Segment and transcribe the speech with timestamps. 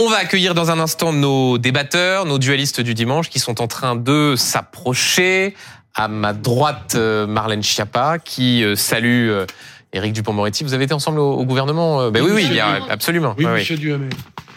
[0.00, 3.68] On va accueillir dans un instant nos débatteurs, nos dualistes du dimanche qui sont en
[3.68, 5.54] train de s'approcher.
[5.94, 9.46] À ma droite, euh, Marlène Schiappa qui euh, salue euh,
[9.92, 10.64] Éric Dupont-Moretti.
[10.64, 13.36] Vous avez été ensemble au, gouvernement Ben oui, oui, il y a, absolument.
[13.38, 14.10] Oui, Duhamel.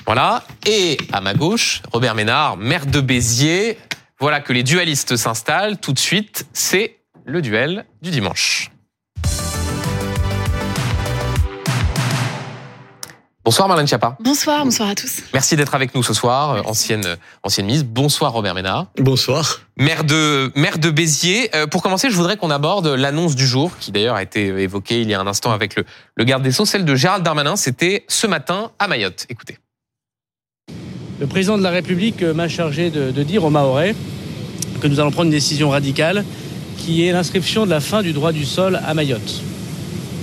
[0.07, 0.43] Voilà.
[0.65, 3.78] Et à ma gauche, Robert Ménard, maire de Béziers.
[4.20, 5.78] Voilà que les dualistes s'installent.
[5.78, 8.71] Tout de suite, c'est le duel du dimanche.
[13.48, 14.18] Bonsoir Marlène Schiappa.
[14.20, 15.21] Bonsoir, bonsoir à tous.
[15.34, 17.85] Merci d'être avec nous ce soir, ancienne ancienne mise.
[17.85, 18.88] Bonsoir Robert Ménard.
[18.98, 19.62] Bonsoir.
[19.77, 21.49] Maire de maire de Béziers.
[21.55, 24.99] Euh, pour commencer, je voudrais qu'on aborde l'annonce du jour, qui d'ailleurs a été évoquée
[24.99, 25.85] il y a un instant avec le,
[26.18, 27.55] le garde des Sceaux, celle de Gérald Darmanin.
[27.55, 29.26] C'était ce matin à Mayotte.
[29.30, 29.57] Écoutez.
[31.18, 33.95] Le président de la République m'a chargé de, de dire aux Mahorais
[34.82, 36.26] que nous allons prendre une décision radicale,
[36.77, 39.41] qui est l'inscription de la fin du droit du sol à Mayotte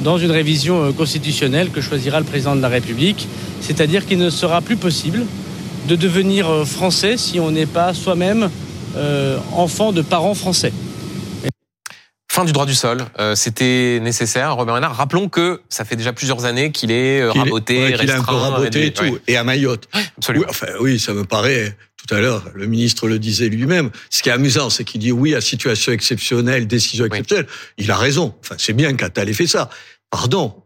[0.04, 3.26] dans une révision euh, constitutionnelle que choisira le président de la République,
[3.60, 5.24] c'est-à-dire qu'il ne sera plus possible
[5.88, 8.50] de devenir euh, français si on n'est pas soi-même
[8.96, 10.72] euh, enfant de parents français.
[12.34, 14.56] Fin du droit du sol, euh, c'était nécessaire.
[14.56, 17.92] Robert Ménard, rappelons que ça fait déjà plusieurs années qu'il est euh, raboté, est, ouais,
[17.92, 19.20] qu'il est un peu raboté et tout, ouais.
[19.28, 19.88] et à Mayotte.
[20.18, 20.44] absolument.
[20.44, 21.76] Oui, enfin, oui, ça me paraît.
[21.96, 23.90] Tout à l'heure, le ministre le disait lui-même.
[24.10, 27.46] Ce qui est amusant, c'est qu'il dit oui à situation exceptionnelle, décision exceptionnelle.
[27.48, 27.84] Oui.
[27.84, 28.34] Il a raison.
[28.40, 29.70] Enfin, c'est bien qu'Attal ait fait ça.
[30.14, 30.62] Pardon,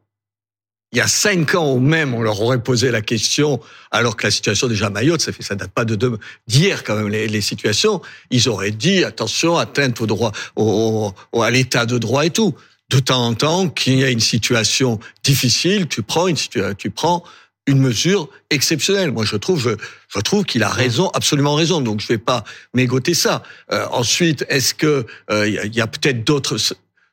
[0.93, 4.27] il y a cinq ans au même, on leur aurait posé la question, alors que
[4.27, 7.41] la situation déjà à Mayotte, ça fait, ça date pas de d'hier quand même les,
[7.41, 8.03] situations.
[8.31, 12.55] Ils auraient dit attention, atteinte au droit, au, à l'état de droit et tout.
[12.91, 16.37] De temps en temps, qu'il y a une situation difficile, tu prends une
[16.77, 17.25] tu prends
[17.67, 19.12] une mesure exceptionnelle.
[19.12, 19.77] Moi, je trouve,
[20.09, 21.81] je, trouve qu'il a raison, absolument raison.
[21.81, 23.43] Donc, je vais pas mégoter ça.
[23.73, 26.59] Euh, ensuite, est-ce que il euh, a, y a peut-être d'autres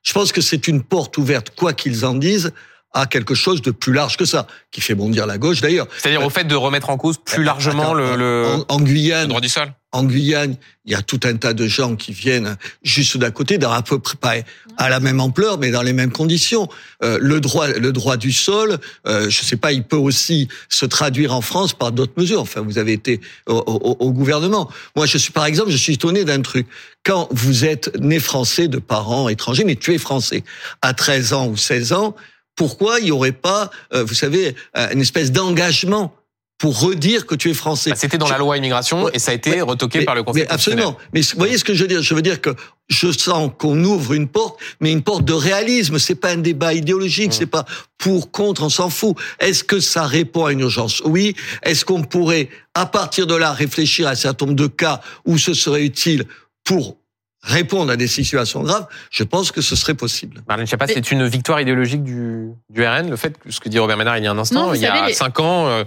[0.05, 2.53] Je pense que c'est une porte ouverte, quoi qu'ils en disent
[2.95, 5.87] à quelque chose de plus large que ça, qui fait bondir la gauche d'ailleurs.
[5.97, 8.79] C'est-à-dire euh, au fait de remettre en cause plus largement attends, le, le, en, en
[8.79, 9.73] Guyane, le droit du sol.
[9.91, 13.57] En Guyane, il y a tout un tas de gens qui viennent juste d'à côté,
[13.57, 14.33] dans à peu près pas
[14.77, 16.69] à la même ampleur, mais dans les mêmes conditions.
[17.03, 18.77] Euh, le droit, le droit du sol,
[19.07, 22.41] euh, je sais pas, il peut aussi se traduire en France par d'autres mesures.
[22.41, 24.69] Enfin, vous avez été au, au, au, gouvernement.
[24.95, 26.67] Moi, je suis par exemple, je suis étonné d'un truc.
[27.05, 30.43] Quand vous êtes né français de parents étrangers, mais tu es français
[30.81, 32.15] à 13 ans ou 16 ans
[32.55, 34.55] pourquoi il n'y aurait pas, euh, vous savez,
[34.91, 36.15] une espèce d'engagement
[36.57, 37.89] pour redire que tu es français?
[37.89, 40.23] Bah, C'était dans la loi immigration ouais, et ça a été retoqué mais, par le
[40.23, 40.97] Conseil mais Absolument.
[41.13, 42.01] Mais vous voyez ce que je veux dire?
[42.01, 42.51] Je veux dire que
[42.87, 45.99] je sens qu'on ouvre une porte, mais une porte de réalisme.
[45.99, 47.29] C'est pas un débat idéologique.
[47.29, 47.37] Mmh.
[47.39, 47.65] C'est pas
[47.97, 48.63] pour contre.
[48.63, 49.17] On s'en fout.
[49.39, 51.01] Est-ce que ça répond à une urgence?
[51.03, 51.35] Oui.
[51.63, 55.37] Est-ce qu'on pourrait, à partir de là, réfléchir à un certain nombre de cas où
[55.37, 56.25] ce serait utile
[56.65, 56.97] pour
[57.41, 60.41] répondre à des situations graves, je pense que ce serait possible.
[60.47, 63.79] Marlène Schiappa, c'est une victoire idéologique du, du RN, le fait que ce que dit
[63.79, 65.13] Robert Ménard il y a un instant, non, il y a les...
[65.13, 65.83] cinq ans, euh,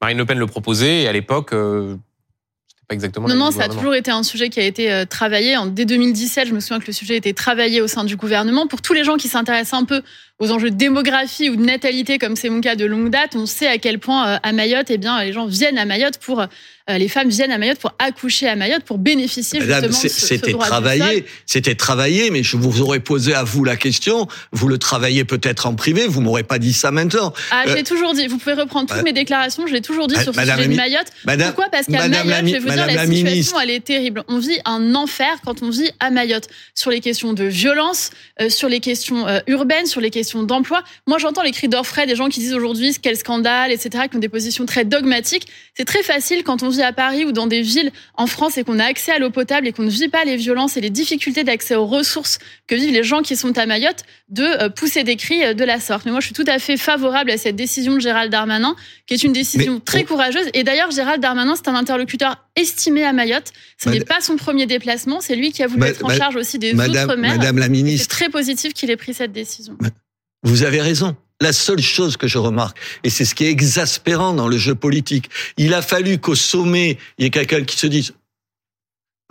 [0.00, 1.96] Marine Le Pen le proposait et à l'époque, euh,
[2.68, 3.28] c'était pas exactement.
[3.28, 5.56] Non, non, ça a toujours été un sujet qui a été euh, travaillé.
[5.56, 8.16] En, dès 2017, je me souviens que le sujet a été travaillé au sein du
[8.16, 8.68] gouvernement.
[8.68, 10.02] Pour tous les gens qui s'intéressent un peu
[10.38, 13.46] aux enjeux de démographie ou de natalité, comme c'est mon cas de longue date, on
[13.46, 16.46] sait à quel point euh, à Mayotte, eh bien, les gens viennent à Mayotte pour
[16.90, 20.46] euh, les femmes viennent à Mayotte pour accoucher à Mayotte pour bénéficier Madame, justement C'était
[20.46, 24.26] ce, ce travaillé, c'était travaillé, mais je vous aurais posé à vous la question.
[24.50, 27.32] Vous le travaillez peut-être en privé, vous m'aurez pas dit ça maintenant.
[27.52, 28.26] Ah, euh, j'ai toujours dit.
[28.26, 29.66] Vous pouvez reprendre toutes euh, mes déclarations.
[29.68, 31.06] Je l'ai toujours dit sur ce sujet de Mayotte.
[31.24, 31.70] Madame, Pourquoi?
[31.70, 33.60] Parce qu'à Mayotte, la, je vais vous Madame dire, la, la situation, ministre.
[33.62, 34.24] elle est terrible.
[34.26, 38.10] On vit un enfer quand on vit à Mayotte sur les questions de violence,
[38.48, 40.82] sur les questions urbaines, sur les questions d'emploi.
[41.06, 44.20] Moi, j'entends les cris d'orfraie des gens qui disent aujourd'hui quel scandale, etc., qui ont
[44.20, 45.46] des positions très dogmatiques.
[45.76, 48.64] C'est très facile quand on vit à Paris ou dans des villes en France et
[48.64, 50.90] qu'on a accès à l'eau potable et qu'on ne vit pas les violences et les
[50.90, 55.04] difficultés d'accès aux ressources que vivent les gens qui sont à Mayotte, de euh, pousser
[55.04, 56.04] des cris de la sorte.
[56.04, 58.74] Mais moi, je suis tout à fait favorable à cette décision de Gérald Darmanin,
[59.06, 60.48] qui est une décision Mais, très courageuse.
[60.54, 63.52] Et d'ailleurs, Gérald Darmanin, c'est un interlocuteur estimé à Mayotte.
[63.82, 65.20] Ce n'est pas son premier déplacement.
[65.20, 67.36] C'est lui qui a voulu Ma, être en charge aussi des Madame, outre-mer.
[67.36, 68.02] Madame la ministre.
[68.02, 69.76] C'est très positif qu'il ait pris cette décision.
[70.42, 71.16] Vous avez raison.
[71.40, 74.76] La seule chose que je remarque, et c'est ce qui est exaspérant dans le jeu
[74.76, 78.12] politique, il a fallu qu'au sommet, il y ait quelqu'un qui se dise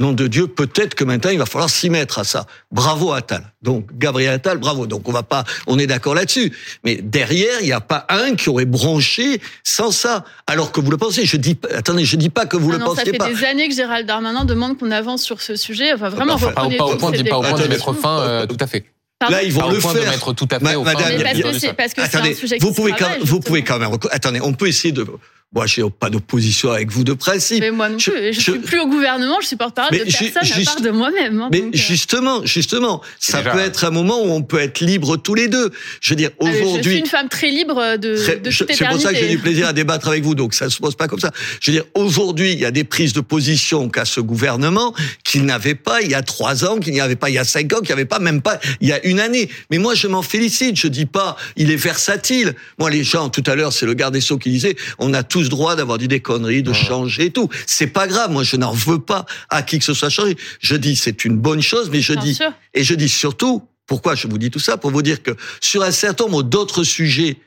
[0.02, 2.46] nom de Dieu, peut-être que maintenant il va falloir s'y mettre à ça.
[2.72, 3.54] Bravo Attal.
[3.62, 4.88] Donc Gabriel Attal, bravo.
[4.88, 6.52] Donc on va pas, on est d'accord là-dessus.
[6.84, 10.26] Mais derrière, il n'y a pas un qui aurait bronché sans ça.
[10.48, 11.26] Alors que vous le pensez.
[11.26, 13.26] Je dis, attendez, je dis pas que vous ah le non, pensez pas.
[13.26, 15.94] Ça fait des années que Gérald Darmanin demande qu'on avance sur ce sujet.
[15.94, 18.58] Enfin vraiment, enfin, pas, pas, au point, pas au point de mettre fin, euh, tout
[18.60, 18.86] à fait.
[19.22, 20.04] Pardon Là, ils vont le point faire.
[20.04, 22.32] De mettre tout à fait Ma, au Madame, mais parce que c'est parce que attendez,
[22.32, 23.92] un sujet vous qui pouvez se quand, travaille, vous pouvez quand même.
[24.10, 25.06] Attendez, on peut essayer de
[25.54, 27.60] Moi, j'ai pas d'opposition avec vous de principe.
[27.60, 28.28] Mais moi non Je- plus.
[28.34, 30.92] Je, je- suis plus au gouvernement, je supporte parole de personne à juste- part de
[30.92, 31.42] moi-même.
[31.42, 34.60] hein, Mais donc, euh, justement, justement, ça déjà- peut être un moment où on peut
[34.60, 35.70] être libre tous les deux.
[36.00, 38.64] Je veux dire, mais Je suis aujourd'hui, une femme très libre de, Très- de je-
[38.64, 40.78] toute C'est pour ça que j'ai du plaisir à débattre avec vous, donc ça se
[40.78, 41.32] pose pas comme ça.
[41.60, 44.94] Je veux dire, aujourd'hui, il y a des prises de position qu'a ce gouvernement
[45.26, 47.44] qu'il n'avait pas il y a trois ans, qu'il n'y avait pas il y a
[47.44, 49.50] cinq ans, qu'il n'y avait pas même pas il y a une année.
[49.70, 50.78] Mais moi, je m'en félicite.
[50.78, 52.56] Je dis pas, il est versatile.
[52.80, 55.24] Moi, les gens, tout à l'heure, c'est le garde des Sceaux qui disait, on a
[55.24, 57.50] tous droit d'avoir dit des conneries, de changer et tout.
[57.66, 58.32] C'est pas grave.
[58.32, 60.36] Moi, je n'en veux pas à qui que ce soit changé.
[60.60, 62.52] Je dis, c'est une bonne chose, mais je Bien dis, sûr.
[62.74, 64.78] et je dis surtout, pourquoi je vous dis tout ça?
[64.78, 67.38] Pour vous dire que sur un certain nombre d'autres sujets,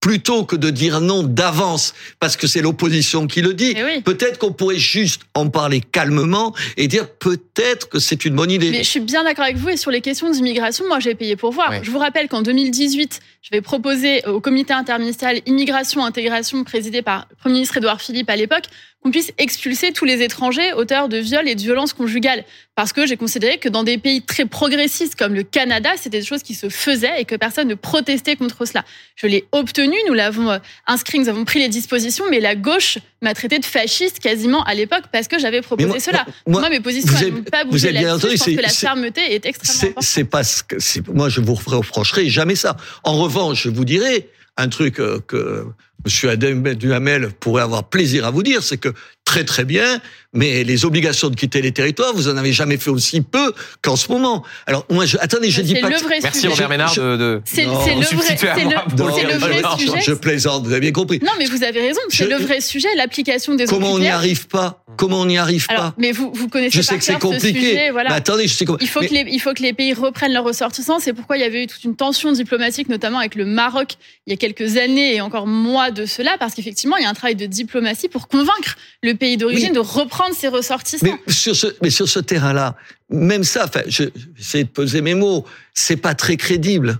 [0.00, 4.02] plutôt que de dire non d'avance, parce que c'est l'opposition qui le dit, Eh oui.
[4.02, 8.72] peut-être qu'on pourrait juste en parler calmement et dire peut-être que c'est une bonne idée.
[8.72, 11.36] Mais je suis bien d'accord avec vous et sur les questions d'immigration, moi j'ai payé
[11.36, 11.68] pour voir.
[11.70, 11.76] Oui.
[11.84, 17.26] Je vous rappelle qu'en 2018, je vais proposer au comité interministériel immigration intégration présidé par
[17.30, 18.66] le Premier ministre Édouard Philippe à l'époque
[19.02, 22.44] qu'on puisse expulser tous les étrangers auteurs de viols et de violences conjugales
[22.76, 26.24] parce que j'ai considéré que dans des pays très progressistes comme le Canada, c'était des
[26.24, 28.84] choses qui se faisaient et que personne ne protestait contre cela.
[29.16, 32.98] Je l'ai obtenu, nous l'avons euh, inscrit, nous avons pris les dispositions, mais la gauche
[33.22, 36.24] m'a traité de fasciste quasiment à l'époque parce que j'avais proposé moi- cela.
[36.46, 38.26] moi- Moi, mes positions n'ont pas vous bougé avez bien là-dessus.
[38.26, 40.04] entendu, Je pense que la fermeté est extrêmement C'est importante.
[40.04, 40.76] c'est pas ce que.
[41.12, 42.76] Moi, je vous reprocherai jamais ça.
[43.04, 44.28] En revanche, je vous dirai
[44.58, 45.64] un truc euh, que
[46.04, 48.88] Monsieur Adem Duhamel pourrait avoir plaisir à vous dire, c'est que
[49.24, 50.00] très très bien,
[50.34, 53.52] mais les obligations de quitter les territoires, vous en avez jamais fait aussi peu
[53.82, 54.44] qu'en ce moment.
[54.66, 56.52] Alors moi, je, attendez, je dis C'est pas le que- vrai Merci sujet.
[56.52, 60.00] Robert Ménard Je- de, de C'est le vrai, c'est le, c'est le vrai non, sujet.
[60.04, 61.20] Je plaisante, vous avez bien compris.
[61.24, 62.00] Non, mais vous avez raison.
[62.08, 64.84] C'est Je- le vrai sujet, l'application des Comment on n'y arrive pas?
[64.98, 65.94] Comment on n'y arrive Alors, pas?
[65.98, 68.10] mais vous, vous connaissez Je sais par que c'est ce sujet, voilà.
[68.10, 68.78] Mais attendez, je sais comment.
[68.80, 70.98] Il faut, mais- que les, il faut que les pays reprennent leurs ressortissants.
[70.98, 73.94] C'est pourquoi il y avait eu toute une tension diplomatique, notamment avec le Maroc,
[74.26, 77.10] il y a quelques années et encore mois de cela, parce qu'effectivement, il y a
[77.10, 79.74] un travail de diplomatie pour convaincre le pays d'origine Oui.
[79.74, 81.06] de reprendre ses ressortissants.
[81.06, 82.76] Mais sur ce, mais sur ce terrain-là,
[83.10, 85.44] même ça, enfin, je vais essayer de peser mes mots,
[85.74, 86.98] c'est pas très crédible.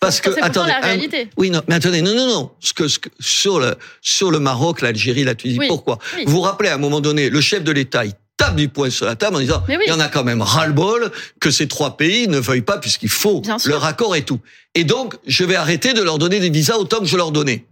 [0.00, 1.28] Parce que, c'est pourtant attendez, la un- réalité.
[1.36, 2.50] oui, non, mais attendez, non, non, non.
[2.60, 5.98] Ce que, ce que- sur le, sur le Maroc, l'Algérie, la Tunisie, Oui, pourquoi?
[6.16, 6.22] oui.
[6.26, 8.90] Vous vous rappelez, à un moment donné, le chef de l'État, il tape du poing
[8.90, 9.74] sur la table en disant, oui.
[9.84, 11.10] il y en a quand même ras-le-bol
[11.40, 13.70] que ces trois pays ne veuillent pas puisqu'il faut Bien sûr.
[13.72, 14.38] leur accord et tout.
[14.76, 17.64] Et donc, je vais arrêter de leur donner des visas autant que je leur donnais.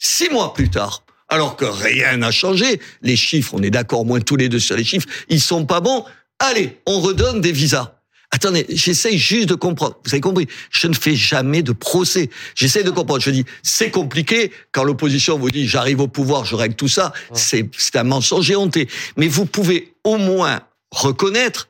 [0.00, 4.20] Six mois plus tard, alors que rien n'a changé, les chiffres, on est d'accord, moins
[4.20, 6.04] tous les deux sur les chiffres, ils sont pas bons.
[6.38, 7.94] Allez, on redonne des visas.
[8.32, 9.98] Attendez, j'essaye juste de comprendre.
[10.04, 10.46] Vous avez compris?
[10.70, 12.30] Je ne fais jamais de procès.
[12.54, 13.20] J'essaie de comprendre.
[13.20, 14.52] Je dis, c'est compliqué.
[14.72, 18.50] Quand l'opposition vous dit, j'arrive au pouvoir, je règle tout ça, c'est c'est un mensonge
[18.50, 18.88] et honté.
[19.16, 20.60] Mais vous pouvez au moins
[20.92, 21.68] reconnaître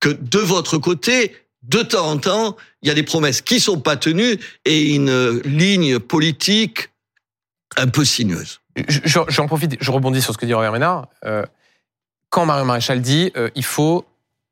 [0.00, 3.80] que de votre côté, de temps en temps, il y a des promesses qui sont
[3.80, 6.90] pas tenues et une ligne politique
[7.76, 8.60] un peu sinueuse.
[8.76, 11.08] Je- je- J'en profite, je rebondis sur ce que dit Robert Ménard.
[11.24, 11.44] Euh,
[12.30, 14.06] quand Marion Maréchal dit euh, il faut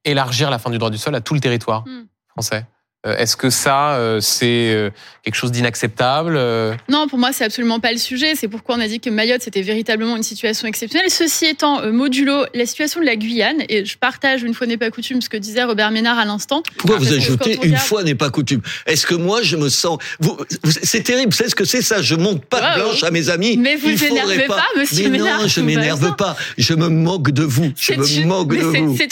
[0.04, 2.04] élargir la fin du droit du sol à tout le territoire Hmm.
[2.28, 4.90] français, euh, est-ce que ça, euh, c'est euh,
[5.24, 8.34] quelque chose d'inacceptable euh Non, pour moi, c'est absolument pas le sujet.
[8.34, 11.08] C'est pourquoi on a dit que Mayotte, c'était véritablement une situation exceptionnelle.
[11.10, 14.76] Ceci étant, euh, modulo la situation de la Guyane, et je partage une fois n'est
[14.76, 16.62] pas coutume ce que disait Robert Ménard à l'instant.
[16.76, 18.60] Pourquoi vous ajoutez une regarde- fois n'est pas coutume?
[18.86, 20.36] Est-ce que moi je me sens vous,
[20.82, 23.08] c'est terrible, c'est ce que c'est ça, je monte pas Ouais, de blanche ouais.
[23.08, 23.56] à mes amis.
[23.56, 26.88] Mais vous Il faudrait énervez pas, monsieur Mais Ménard, non, je m'énerve pas, je me
[26.88, 28.96] moque de vous, je me une- moque mais de vous.
[28.96, 29.04] c'est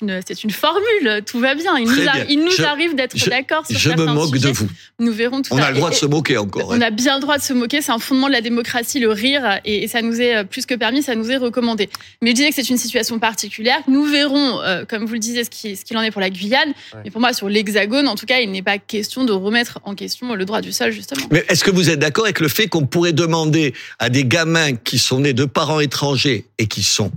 [0.00, 1.76] une- formule, tout va bien.
[1.78, 2.26] Il Très nous, a- bien.
[2.28, 4.68] il nous Je- arrive d'être je- d'accord sur Je me moque de vous.
[4.98, 6.68] Nous verrons tout On a le droit de se moquer encore.
[6.70, 9.10] On a bien le droit de se moquer, c'est un fondement de la démocratie, le
[9.10, 11.88] rire, et, et ça nous est euh, plus que permis, ça nous est recommandé.
[12.22, 13.78] Mais je disais que c'est une situation particulière.
[13.88, 16.30] Nous verrons, euh, comme vous le disiez, ce qui- ce qu'il en est pour la
[16.30, 16.68] Guyane.
[16.94, 17.00] Ouais.
[17.04, 19.94] Mais pour moi, sur l'Hexagone, en tout cas, il n'est pas question de remettre en
[19.94, 21.26] question le droit du sol, justement.
[21.30, 24.74] Mais est-ce que vous êtes d'accord avec le fait qu'on pourrait demander à des gamins
[24.74, 27.10] qui sont nés de parents étrangers et qui sont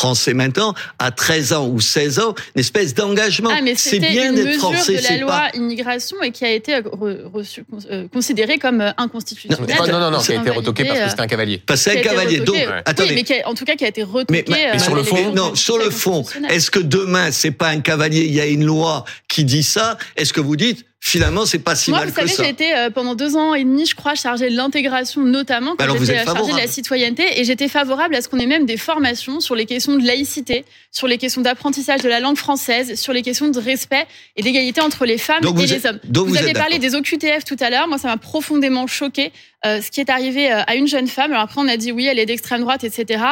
[0.00, 4.30] français maintenant, à 13 ans ou 16 ans, une espèce d'engagement Ah, mais C'est bien
[4.30, 5.50] une d'être mesure français, de la c'est loi pas...
[5.58, 9.58] immigration et qui a été euh, re- reçue- euh, considérée comme euh, inconstitutionnelle.
[9.78, 11.62] Oh, Non, non, non, qui a été retoqué parce que c'était un cavalier.
[11.66, 12.40] Parce que c'est un cavalier.
[12.40, 13.10] Donc, attendez.
[13.10, 14.32] Oui, mais qui a- en tout cas, qui a été retoqué.
[14.32, 17.50] Mais, mais euh, sur le par fond- non, sur le fond, est-ce que demain c'est
[17.50, 19.98] pas un cavalier Il y a une loi qui dit ça?
[20.16, 22.50] Est-ce que vous dites finalement c'est pas si Moi, mal vous que savez, ça j'ai
[22.50, 25.96] été euh, pendant deux ans et demi, je crois, chargée de l'intégration, notamment quand alors
[25.96, 28.66] vous j'étais euh, chargée de la citoyenneté, et j'étais favorable à ce qu'on ait même
[28.66, 33.00] des formations sur les questions de laïcité, sur les questions d'apprentissage de la langue française,
[33.00, 35.98] sur les questions de respect et d'égalité entre les femmes Donc et les êtes- hommes.
[36.04, 37.88] donc vous vous avez parlé des OQTF tout à l'heure.
[37.88, 39.32] Moi, ça m'a profondément choqué
[39.66, 41.32] euh, ce qui est arrivé euh, à une jeune femme.
[41.32, 43.22] Alors après, on a dit oui, elle est d'extrême droite, etc.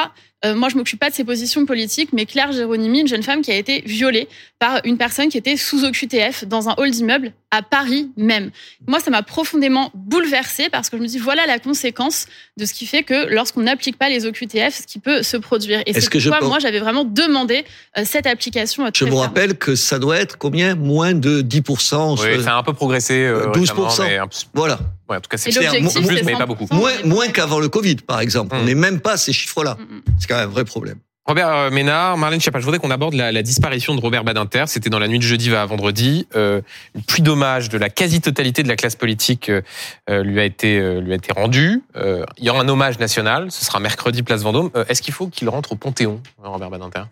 [0.44, 3.42] Euh, moi, je m'occupe pas de ses positions politiques, mais Claire Géronimi, une jeune femme
[3.42, 4.28] qui a été violée
[4.60, 8.50] par une personne qui était sous OQTF dans un hall d'immeuble à Paris même.
[8.86, 12.74] Moi, ça m'a profondément bouleversée parce que je me dis voilà la conséquence de ce
[12.74, 15.82] qui fait que lorsqu'on n'applique pas les OQTF, ce qui peut se produire.
[15.86, 17.64] Et c'est pourquoi moi, j'avais vraiment demandé
[17.96, 18.88] euh, cette application.
[18.94, 20.76] je vous rappelle que ça doit être combien?
[20.76, 22.22] Moins de 10%.
[22.22, 24.02] Oui, ça a un peu peu 12%.
[24.02, 24.78] Euh, voilà.
[25.08, 26.66] Ouais, en tout cas, c'est plus, mais pas beaucoup.
[26.70, 28.54] Moins, moins qu'avant le Covid, par exemple.
[28.54, 28.66] On mm.
[28.66, 29.76] n'est même pas à ces chiffres-là.
[29.78, 30.02] Mm, mm.
[30.18, 30.98] C'est quand même un vrai problème.
[31.28, 34.64] Robert euh, Ménard, Marlène Schiappa, je voudrais qu'on aborde la, disparition de Robert Badinter.
[34.66, 36.26] C'était dans la nuit de jeudi à vendredi.
[36.34, 36.62] Euh,
[36.94, 41.12] une pluie d'hommage de la quasi-totalité de la classe politique euh, lui a été lui
[41.12, 41.82] a été rendue.
[41.94, 43.52] il y aura un hommage national.
[43.52, 44.70] Ce sera mercredi, place Vendôme.
[44.88, 47.02] Est-ce qu'il faut qu'il rentre au Panthéon, Robert Badinter?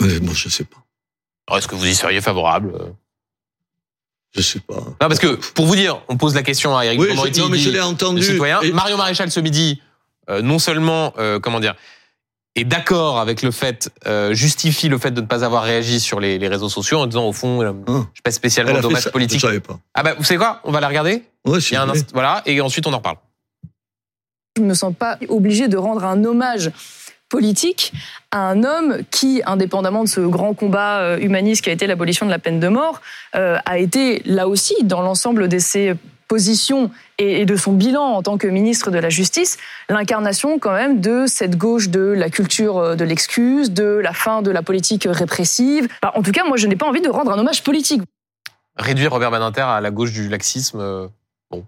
[0.00, 1.56] Moi, je sais pas.
[1.56, 2.72] Est-ce que vous y seriez favorable
[4.34, 4.74] je sais pas.
[4.74, 7.58] Non, parce que pour vous dire, on pose la question à Eric oui, non, mais
[7.58, 8.22] je l'ai entendu.
[8.22, 8.60] Citoyen.
[8.72, 9.80] Mario Maréchal ce midi,
[10.28, 11.74] euh, non seulement, euh, comment dire,
[12.54, 16.20] est d'accord avec le fait, euh, justifie le fait de ne pas avoir réagi sur
[16.20, 17.92] les, les réseaux sociaux en disant au fond, euh, ah.
[17.92, 19.40] je suis pas spécialement dommage politique.
[19.40, 19.78] Je savais pas.
[19.94, 20.60] Ah bah vous savez quoi?
[20.64, 21.22] On va la regarder.
[21.44, 23.16] Ouais, Il y a un voilà, et ensuite on en reparle.
[24.56, 26.72] Je me sens pas obligé de rendre un hommage
[27.28, 27.92] politique
[28.30, 32.26] à un homme qui, indépendamment de ce grand combat euh, humaniste qui a été l'abolition
[32.26, 33.00] de la peine de mort,
[33.34, 35.94] euh, a été là aussi, dans l'ensemble de ses
[36.26, 39.56] positions et de son bilan en tant que ministre de la Justice,
[39.88, 44.42] l'incarnation quand même de cette gauche de la culture euh, de l'excuse, de la fin
[44.42, 45.88] de la politique répressive.
[46.02, 48.02] en tout cas, moi, je n'ai pas envie de rendre un hommage politique.
[48.76, 51.10] Réduire Robert Badinter à la gauche du laxisme,
[51.50, 51.64] bon.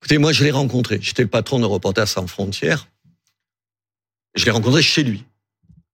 [0.00, 0.98] Écoutez, moi, je l'ai rencontré.
[1.00, 2.86] J'étais le patron de Reporters sans frontières.
[4.34, 5.24] Je l'ai rencontré chez lui.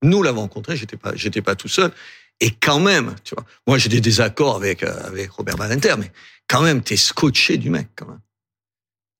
[0.02, 1.92] Nous l'avons rencontré, j'étais pas, j'étais pas tout seul.
[2.40, 6.10] Et quand même, tu vois, moi j'ai des désaccords avec euh, avec Robert Badinter, mais
[6.48, 8.20] quand même, t'es scotché du mec, quand même.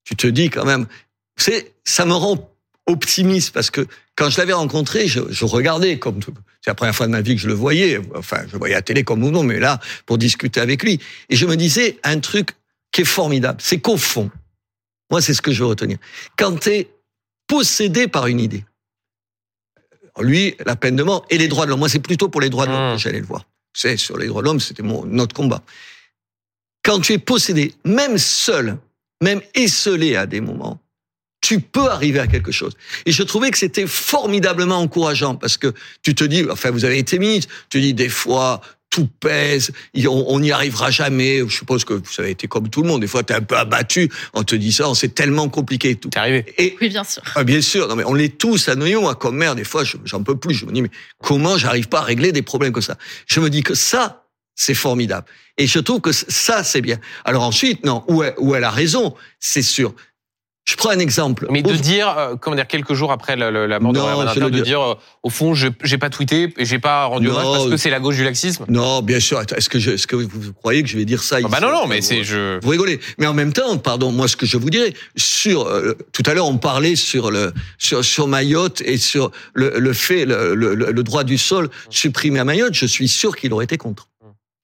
[0.04, 0.86] Tu te dis quand même,
[1.36, 2.50] c'est, ça me rend
[2.86, 3.86] optimiste parce que
[4.16, 7.36] quand je l'avais rencontré, je, je regardais comme c'est la première fois de ma vie
[7.36, 8.00] que je le voyais.
[8.16, 10.98] Enfin, je le voyais à télé comme ou non, mais là pour discuter avec lui.
[11.28, 12.50] Et je me disais un truc
[12.90, 14.30] qui est formidable, c'est qu'au fond,
[15.10, 15.98] moi c'est ce que je veux retenir.
[16.36, 16.90] Quand t'es
[17.46, 18.64] possédé par une idée,
[20.22, 21.80] lui, la peine de mort et les droits de l'homme.
[21.80, 22.96] Moi, c'est plutôt pour les droits de l'homme mmh.
[22.96, 23.44] que j'allais le voir.
[23.72, 25.62] C'est sur les droits de l'homme, c'était mon notre combat.
[26.82, 28.78] Quand tu es possédé, même seul,
[29.22, 30.78] même esselé à des moments,
[31.50, 32.74] tu peux arriver à quelque chose.
[33.06, 36.96] Et je trouvais que c'était formidablement encourageant parce que tu te dis, enfin, vous avez
[36.96, 39.72] été ministre, tu dis des fois, tout pèse,
[40.06, 41.40] on n'y arrivera jamais.
[41.40, 43.00] Je suppose que ça a été comme tout le monde.
[43.00, 45.96] Des fois, tu es un peu abattu en te disant, c'est tellement compliqué.
[45.96, 46.10] Tout.
[46.12, 46.46] C'est arrivé.
[46.56, 47.20] Et, oui, bien sûr.
[47.34, 47.88] Ah, bien sûr.
[47.88, 49.00] Non, mais on est tous à Noyon.
[49.00, 50.54] Moi, comme mère, des fois, j'en peux plus.
[50.54, 50.90] Je me dis, mais
[51.20, 52.96] comment j'arrive pas à régler des problèmes comme ça?
[53.26, 55.26] Je me dis que ça, c'est formidable.
[55.58, 57.00] Et je trouve que ça, c'est bien.
[57.24, 59.94] Alors ensuite, non, où où elle a raison, c'est sûr.
[60.70, 61.48] Je prends un exemple.
[61.50, 64.80] Mais de dire, euh, comment dire, quelques jours après la, la mort de de dire,
[64.80, 67.90] euh, au fond, je j'ai pas tweeté et j'ai pas rendu hommage parce que c'est
[67.90, 68.66] la gauche du laxisme.
[68.68, 69.40] Non, bien sûr.
[69.40, 71.88] Est-ce que est-ce que vous croyez que je vais dire ça ah Bah non, non,
[71.88, 72.60] mais c'est je.
[72.62, 73.00] Vous rigolez.
[73.18, 76.34] Mais en même temps, pardon, moi, ce que je vous dirais sur euh, tout à
[76.34, 80.74] l'heure, on parlait sur le sur sur Mayotte et sur le, le fait le, le,
[80.74, 82.74] le droit du sol supprimé à Mayotte.
[82.74, 84.06] Je suis sûr qu'il aurait été contre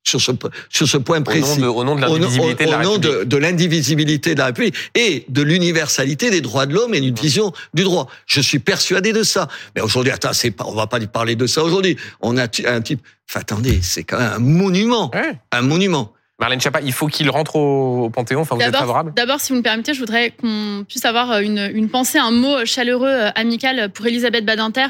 [0.07, 0.31] sur ce,
[0.71, 1.63] sur ce point précis.
[1.63, 6.41] Au nom de, l'indivisibilité de de, de l'indivisibilité de la République et de l'universalité des
[6.41, 8.07] droits de l'homme et d'une vision du droit.
[8.27, 9.49] Je suis persuadé de ça.
[9.75, 11.97] Mais aujourd'hui, attends, c'est pas, on va pas parler de ça aujourd'hui.
[12.21, 15.11] On a un type, enfin, attendez, c'est quand même un monument.
[15.51, 16.13] Un monument.
[16.39, 18.43] Marlène Schiappa, il faut qu'il rentre au, Panthéon.
[18.43, 19.13] Enfin, vous êtes favorable?
[19.17, 22.65] D'abord, si vous me permettez, je voudrais qu'on puisse avoir une, une pensée, un mot
[22.67, 24.87] chaleureux, euh, amical pour Elisabeth Badinter.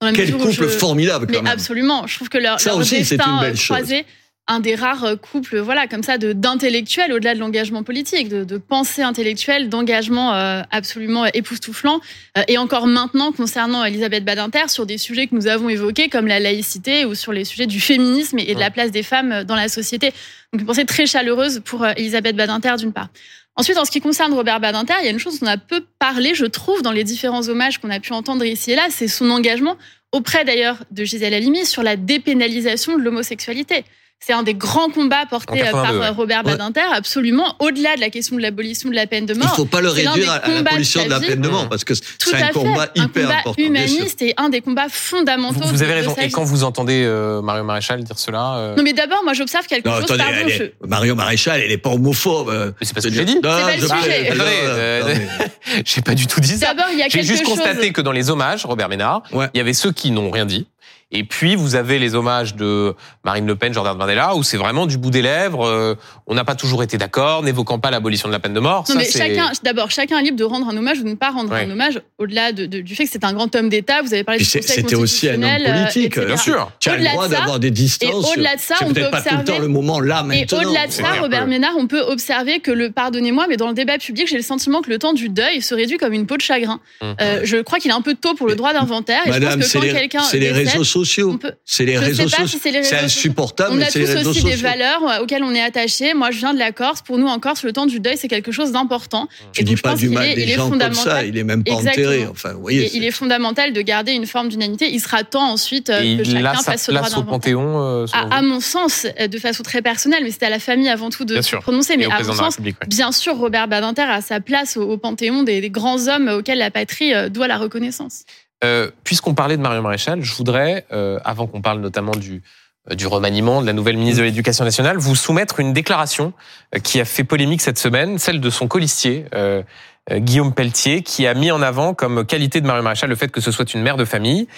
[0.00, 2.06] Dans la Quel couple formidable, quand mais Absolument.
[2.06, 4.06] Je trouve que leur, ça leur aussi, destin une belle croisé,
[4.48, 9.02] un des rares couples, voilà, comme ça, d'intellectuels au-delà de l'engagement politique, de, de pensée
[9.02, 12.00] intellectuelle, d'engagement euh, absolument époustouflant.
[12.36, 16.26] Euh, et encore maintenant, concernant Elisabeth Badinter, sur des sujets que nous avons évoqués, comme
[16.26, 19.54] la laïcité ou sur les sujets du féminisme et de la place des femmes dans
[19.54, 20.12] la société.
[20.52, 23.08] Donc, une pensée très chaleureuse pour euh, Elisabeth Badinter, d'une part.
[23.54, 25.58] Ensuite, en ce qui concerne Robert Badinter, il y a une chose dont on a
[25.58, 28.86] peu parlé, je trouve, dans les différents hommages qu'on a pu entendre ici et là,
[28.88, 29.76] c'est son engagement
[30.12, 33.84] auprès d'ailleurs de Gisèle Halimi sur la dépénalisation de l'homosexualité.
[34.20, 38.10] C'est un des grands combats portés euh, par euh, Robert Badinter, absolument, au-delà de la
[38.10, 39.46] question de l'abolition de la peine de mort.
[39.46, 41.94] Il ne faut pas le réduire à l'abolition de la peine de mort, parce que
[41.94, 45.66] c'est un combat hyper un combat humaniste et un des combats fondamentaux.
[45.66, 46.16] Vous, avez raison.
[46.20, 49.88] Et quand vous entendez euh, Mario Maréchal dire cela Non, mais d'abord, moi, j'observe quelque
[49.88, 50.04] chose.
[50.04, 52.74] Attendez, pardon, Mario Maréchal, elle n'est pas homophobe.
[52.82, 53.34] C'est pas ce que j'ai dit.
[53.34, 55.28] C'est pas le sujet.
[55.84, 56.74] J'ai pas du tout dit ça.
[56.74, 59.60] D'abord, il y a J'ai juste constaté que dans les hommages, Robert Ménard, il y
[59.60, 60.66] avait ceux qui n'ont rien dit
[61.10, 64.84] Et puis vous avez les hommages de Marine Le Pen, Jordan Bardella, où c'est vraiment
[64.86, 65.64] du bout des lèvres.
[65.66, 65.94] euh,
[66.26, 68.84] on n'a pas toujours été d'accord, n'évoquant pas l'abolition de la peine de mort.
[68.90, 71.14] Non, Ça, mais chacun, d'abord, chacun est libre de rendre un hommage ou de ne
[71.14, 71.64] pas rendre Ouais.
[71.64, 74.02] un hommage, au-delà de- de- du fait que c'est un grand homme d'État.
[74.02, 76.18] Vous avez parlé Puis du Conseil c'était aussi un homme euh, politique.
[76.18, 76.70] Bien sûr.
[76.78, 78.30] Tu as le Au-delà droit de ça- d'avoir des distances.
[78.30, 80.58] au-delà de ça, on peut pas tout le observer- temps le moment là Et maintenant.
[80.62, 81.48] au-delà de ça, Robert peu.
[81.50, 84.82] Ménard, on peut observer que le, pardonnez-moi, mais dans le débat public, j'ai le sentiment
[84.82, 86.80] que le temps du deuil se réduit comme une peau de chagrin.
[87.00, 87.14] Hum.
[87.22, 89.22] Euh, je crois qu'il est un peu tôt pour le droit d'inventaire.
[89.26, 91.30] Et Madame, je pense c'est que quand les, quelqu'un c'est les décède, réseaux sociaux.
[91.34, 92.46] on peut- C'est les Je sais réseaux pas sociaux.
[92.46, 93.18] si c'est les C'est réseaux sociaux.
[93.30, 94.48] insupportable, On mais a c'est les tous aussi sociaux.
[94.48, 96.14] des valeurs euh, auxquelles on est attaché.
[96.14, 97.02] Moi, je viens de la Corse.
[97.02, 99.28] Pour nous, en Corse, le temps du deuil, c'est quelque chose d'important.
[99.52, 100.68] Tu Et dis donc, je pas pense du qu'il mal est- des il est gens
[100.70, 100.86] comme ça.
[100.88, 101.26] fondamental.
[101.28, 102.06] Il est même pas Exactement.
[102.08, 102.26] enterré.
[102.30, 102.90] Enfin, vous voyez.
[102.94, 104.88] Il est fondamental de garder une forme d'unanité.
[104.92, 107.16] Il sera temps ensuite euh, Et que il chacun a sa fasse ce droit place
[107.16, 107.22] au.
[107.22, 107.80] Panthéon.
[107.80, 110.88] euh, À, à mon sens, euh, de façon très personnelle, mais c'était à la famille
[110.88, 111.60] avant tout de Bien se sûr.
[111.60, 111.96] prononcer.
[111.96, 112.74] Mais à mon sens, ouais.
[112.88, 116.58] bien sûr, Robert Badinter a sa place au, au panthéon des, des grands hommes auxquels
[116.58, 118.22] la patrie doit la reconnaissance.
[118.64, 122.42] Euh, Puisqu'on parlait de Marion Maréchal, je voudrais, euh, avant qu'on parle notamment du,
[122.90, 126.32] euh, du remaniement de la nouvelle ministre de l'Éducation nationale, vous soumettre une déclaration
[126.74, 129.62] euh, qui a fait polémique cette semaine, celle de son colistier, euh,
[130.10, 133.42] Guillaume Pelletier, qui a mis en avant comme qualité de Marion Maréchal le fait que
[133.42, 134.48] ce soit une mère de famille,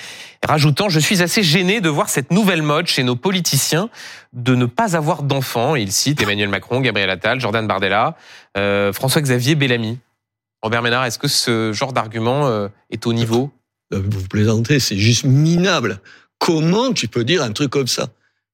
[0.47, 3.91] rajoutant «Je suis assez gêné de voir cette nouvelle mode chez nos politiciens
[4.33, 5.75] de ne pas avoir d'enfants».
[5.77, 8.17] Il cite Emmanuel Macron, Gabriel Attal, Jordan Bardella,
[8.57, 9.99] euh, François-Xavier Bellamy.
[10.63, 13.51] Robert Ménard, est-ce que ce genre d'argument est au niveau
[13.91, 16.01] Vous plaisantez, c'est juste minable.
[16.39, 18.09] Comment tu peux dire un truc comme ça?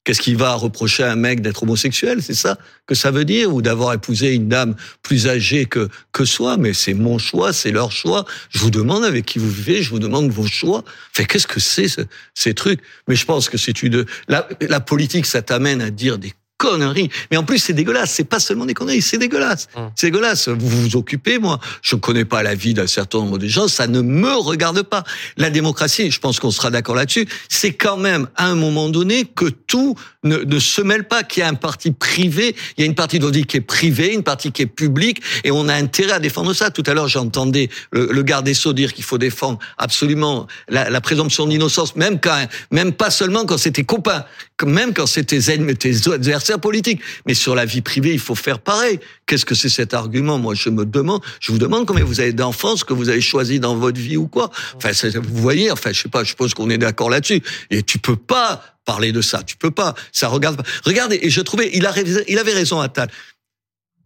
[0.04, 3.52] Qu'est-ce qu'il va reprocher à un mec d'être homosexuel C'est ça que ça veut dire?
[3.52, 6.56] Ou d'avoir épousé une dame plus âgée que, que soi?
[6.58, 8.24] Mais c'est mon choix, c'est leur choix.
[8.50, 10.84] Je vous demande avec qui vous vivez, je vous demande vos choix.
[11.12, 12.02] Enfin, qu'est-ce que c'est ce-
[12.34, 12.80] ces trucs?
[13.08, 14.06] Mais je pense que c'est une...
[14.28, 17.10] La, la politique, ça t'amène à dire des conneries.
[17.30, 18.12] Mais en plus, c'est dégueulasse.
[18.12, 19.68] C'est pas seulement des conneries, c'est dégueulasse.
[19.76, 19.90] Hum.
[19.94, 20.48] C'est dégueulasse.
[20.48, 21.60] Vous vous occupez, moi.
[21.82, 23.68] Je connais pas la vie d'un certain nombre de gens.
[23.68, 25.04] Ça ne me regarde pas.
[25.36, 29.24] La démocratie, je pense qu'on sera d'accord là-dessus, c'est quand même, à un moment donné,
[29.24, 32.84] que tout ne, ne se mêle pas, qu'il y a un parti privé, il y
[32.84, 35.74] a une partie de qui est privée, une partie qui est publique, et on a
[35.74, 36.70] intérêt à défendre ça.
[36.70, 40.90] Tout à l'heure, j'entendais le, le garde des Sceaux dire qu'il faut défendre absolument la,
[40.90, 44.24] la présomption d'innocence, même quand, même pas seulement quand c'était copain,
[44.64, 47.00] même quand c'était tes, tes adversaires politiques.
[47.26, 48.98] Mais sur la vie privée, il faut faire pareil.
[49.26, 50.38] Qu'est-ce que c'est cet argument?
[50.38, 53.20] Moi, je me demande, je vous demande combien vous avez d'enfants, ce que vous avez
[53.20, 54.50] choisi dans votre vie ou quoi.
[54.76, 57.42] Enfin, vous voyez, enfin, je sais pas, je suppose qu'on est d'accord là-dessus.
[57.70, 59.94] Et tu peux pas parler de ça, tu peux pas.
[60.12, 60.64] Ça regarde pas.
[60.84, 61.94] Regardez, et je trouvais, il, a,
[62.28, 63.10] il avait raison, Attal.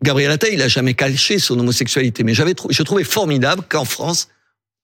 [0.03, 4.29] Gabriel Attal, il a jamais caché son homosexualité, mais j'avais, je trouvais formidable qu'en France,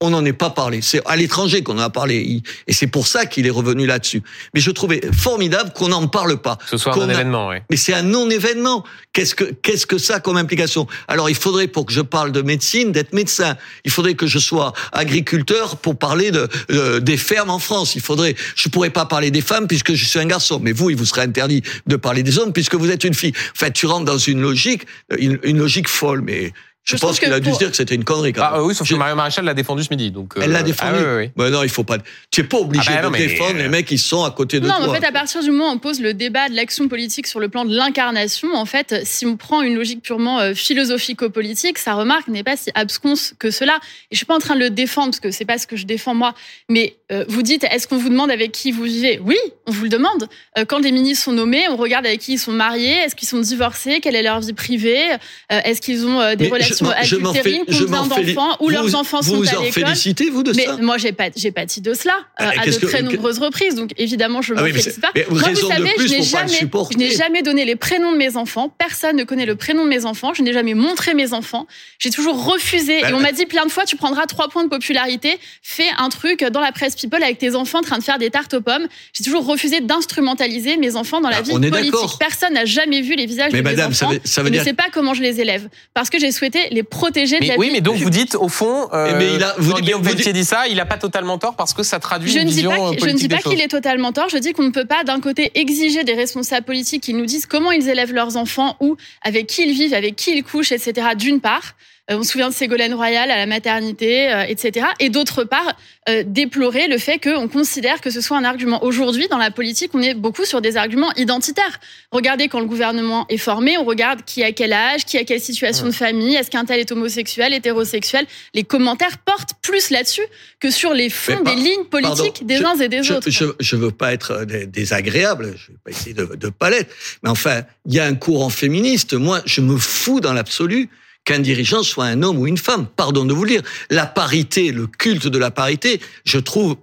[0.00, 0.82] on n'en ait pas parlé.
[0.82, 4.22] C'est à l'étranger qu'on en a parlé, et c'est pour ça qu'il est revenu là-dessus.
[4.52, 6.58] Mais je trouvais formidable qu'on n'en parle pas.
[6.70, 7.56] Ce soit Qu'on un a- événement, oui.
[7.70, 8.84] mais c'est un non-événement.
[9.14, 10.86] Qu'est-ce que qu'est-ce que ça comme implication?
[11.08, 13.56] Alors il faudrait pour que je parle de médecine d'être médecin.
[13.86, 17.94] Il faudrait que je sois agriculteur pour parler de euh, des fermes en France.
[17.94, 20.60] Il faudrait je pourrais pas parler des femmes puisque je suis un garçon.
[20.62, 23.32] Mais vous, il vous serait interdit de parler des hommes puisque vous êtes une fille.
[23.56, 24.86] Enfin, tu rentres dans une logique
[25.18, 26.20] une, une logique folle.
[26.20, 26.52] Mais
[26.86, 28.32] je, pense qu'il a dû pour- se dire que c'était une connerie.
[28.32, 28.60] Quand Ah même.
[28.60, 30.10] euh, oui, sauf Je- que Mario Maréchal l'a défendu ce midi.
[30.10, 30.92] Donc, euh, Elle l'a défendu.
[30.94, 31.30] Ah, oui, oui, oui.
[31.36, 31.98] Ben non, il faut pas.
[32.30, 34.30] Tu es pas obligé Ah bah de non, mais- défendre les mecs qui sont à
[34.30, 34.86] côté de Non, toi.
[34.86, 37.26] mais en fait, à partir du moment où on pose le débat de l'action politique
[37.26, 41.78] sur le plan de l'incarnation, en fait, si on prend une logique purement euh, philosophico-politique,
[41.78, 43.78] sa remarque n'est pas si absconce que cela.
[44.10, 45.76] Et je suis pas en train de le défendre parce que c'est pas ce que
[45.76, 46.34] je défends moi.
[46.68, 49.20] Mais euh, vous dites, est-ce qu'on vous demande avec qui vous vivez?
[49.24, 50.28] Oui, on vous le demande.
[50.58, 53.28] Euh, quand les ministres sont nommés, on regarde avec qui ils sont mariés, est-ce qu'ils
[53.28, 55.12] sont divorcés, quelle est leur vie privée,
[55.52, 59.30] euh, est-ce qu'ils ont des Mais relations adultérines, combien d'enfants, ou vous- leurs enfants vous
[59.30, 59.84] sont vous à en l'école.
[59.84, 60.76] félicitez vous de Mais ça?
[60.78, 63.74] moi, j'ai pas, j'ai dit de cela Ah, à de très que- nombreuses reprises.
[63.76, 65.10] Donc évidemment, je Ah m'en oui, mais félicite pas.
[65.14, 66.94] mais Moi, vous savez, plus je n'ai jamais, supporter.
[66.94, 68.68] je n'ai jamais donné les prénoms de mes enfants.
[68.78, 70.34] Personne ne connaît le prénom de mes enfants.
[70.34, 71.66] Je n'ai jamais montré mes enfants.
[71.98, 73.00] J'ai toujours refusé.
[73.00, 75.38] Bah, et on m'a dit plein de fois, tu prendras trois points de popularité.
[75.62, 78.30] Fais un truc dans la presse people avec tes enfants en train de faire des
[78.30, 78.86] tartes aux pommes.
[79.12, 82.18] J'ai toujours refusé d'instrumentaliser mes enfants dans la Ah, vie on est politique.
[82.18, 84.14] Personne n'a jamais vu les visages Mais de madame, mes ça enfants.
[84.14, 85.68] veut- ça veut et ne sait pas comment je les élève.
[85.94, 88.34] Parce que j'ai souhaité les protéger de Mais, la oui, vie mais donc vous dites,
[88.34, 90.66] au fond, euh, Eh ben, il a- vous quand dites- Guillaume vous Pelletier dit ça,
[90.68, 92.78] il n'a pas totalement tort parce que ça traduit Je une ne dis vision pas,
[92.78, 94.28] euh, qu'il- je ne dis pas qu'il est totalement tort.
[94.28, 97.46] Je dis qu'on ne peut pas, d'un côté, exiger des responsables politiques qu'ils nous disent
[97.46, 101.08] comment ils élèvent leurs enfants ou avec qui ils vivent, avec qui ils couchent, etc.
[101.16, 101.74] D'une part.
[102.10, 104.86] Euh, on se souvient de Ségolène Royal à la maternité, euh, etc.
[105.00, 105.74] Et d'autre part,
[106.08, 108.84] euh, déplorer le fait qu'on considère que ce soit un argument.
[108.84, 111.80] Aujourd'hui, dans la politique, on est beaucoup sur des arguments identitaires.
[112.12, 115.40] Regardez quand le gouvernement est formé, on regarde qui a quel âge, qui a quelle
[115.40, 118.24] situation de famille, est-ce qu'un tel est homosexuel, hétérosexuel.
[118.54, 120.22] Les commentaires portent plus là-dessus
[120.60, 123.14] que sur les fonds par- des lignes politiques Pardon, des je- uns et des je,
[123.14, 123.30] autres.
[123.30, 126.94] Je, je veux pas être dé- désagréable, je vais pas essayer de, de pas l'être,
[127.24, 129.14] mais enfin, il y a un courant féministe.
[129.14, 130.88] Moi, je me fous dans l'absolu
[131.26, 132.86] qu'un dirigeant soit un homme ou une femme.
[132.86, 133.62] Pardon de vous le dire.
[133.90, 136.76] La parité, le culte de la parité, je trouve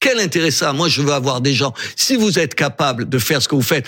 [0.00, 1.72] quel intérêt ça Moi, je veux avoir des gens.
[1.94, 3.86] Si vous êtes capable de faire ce que vous faites,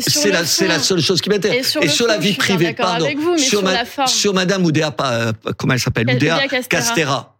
[0.00, 1.76] sur c'est la, la seule chose qui m'intéresse.
[1.82, 3.04] Et sur, fond, la vie privée, pardon.
[3.04, 4.06] avec vous, mais sur, ma- la forme.
[4.06, 6.68] sur Madame Oudéa, euh, comment elle s'appelle Oudéa Castera.
[6.68, 7.38] Castera.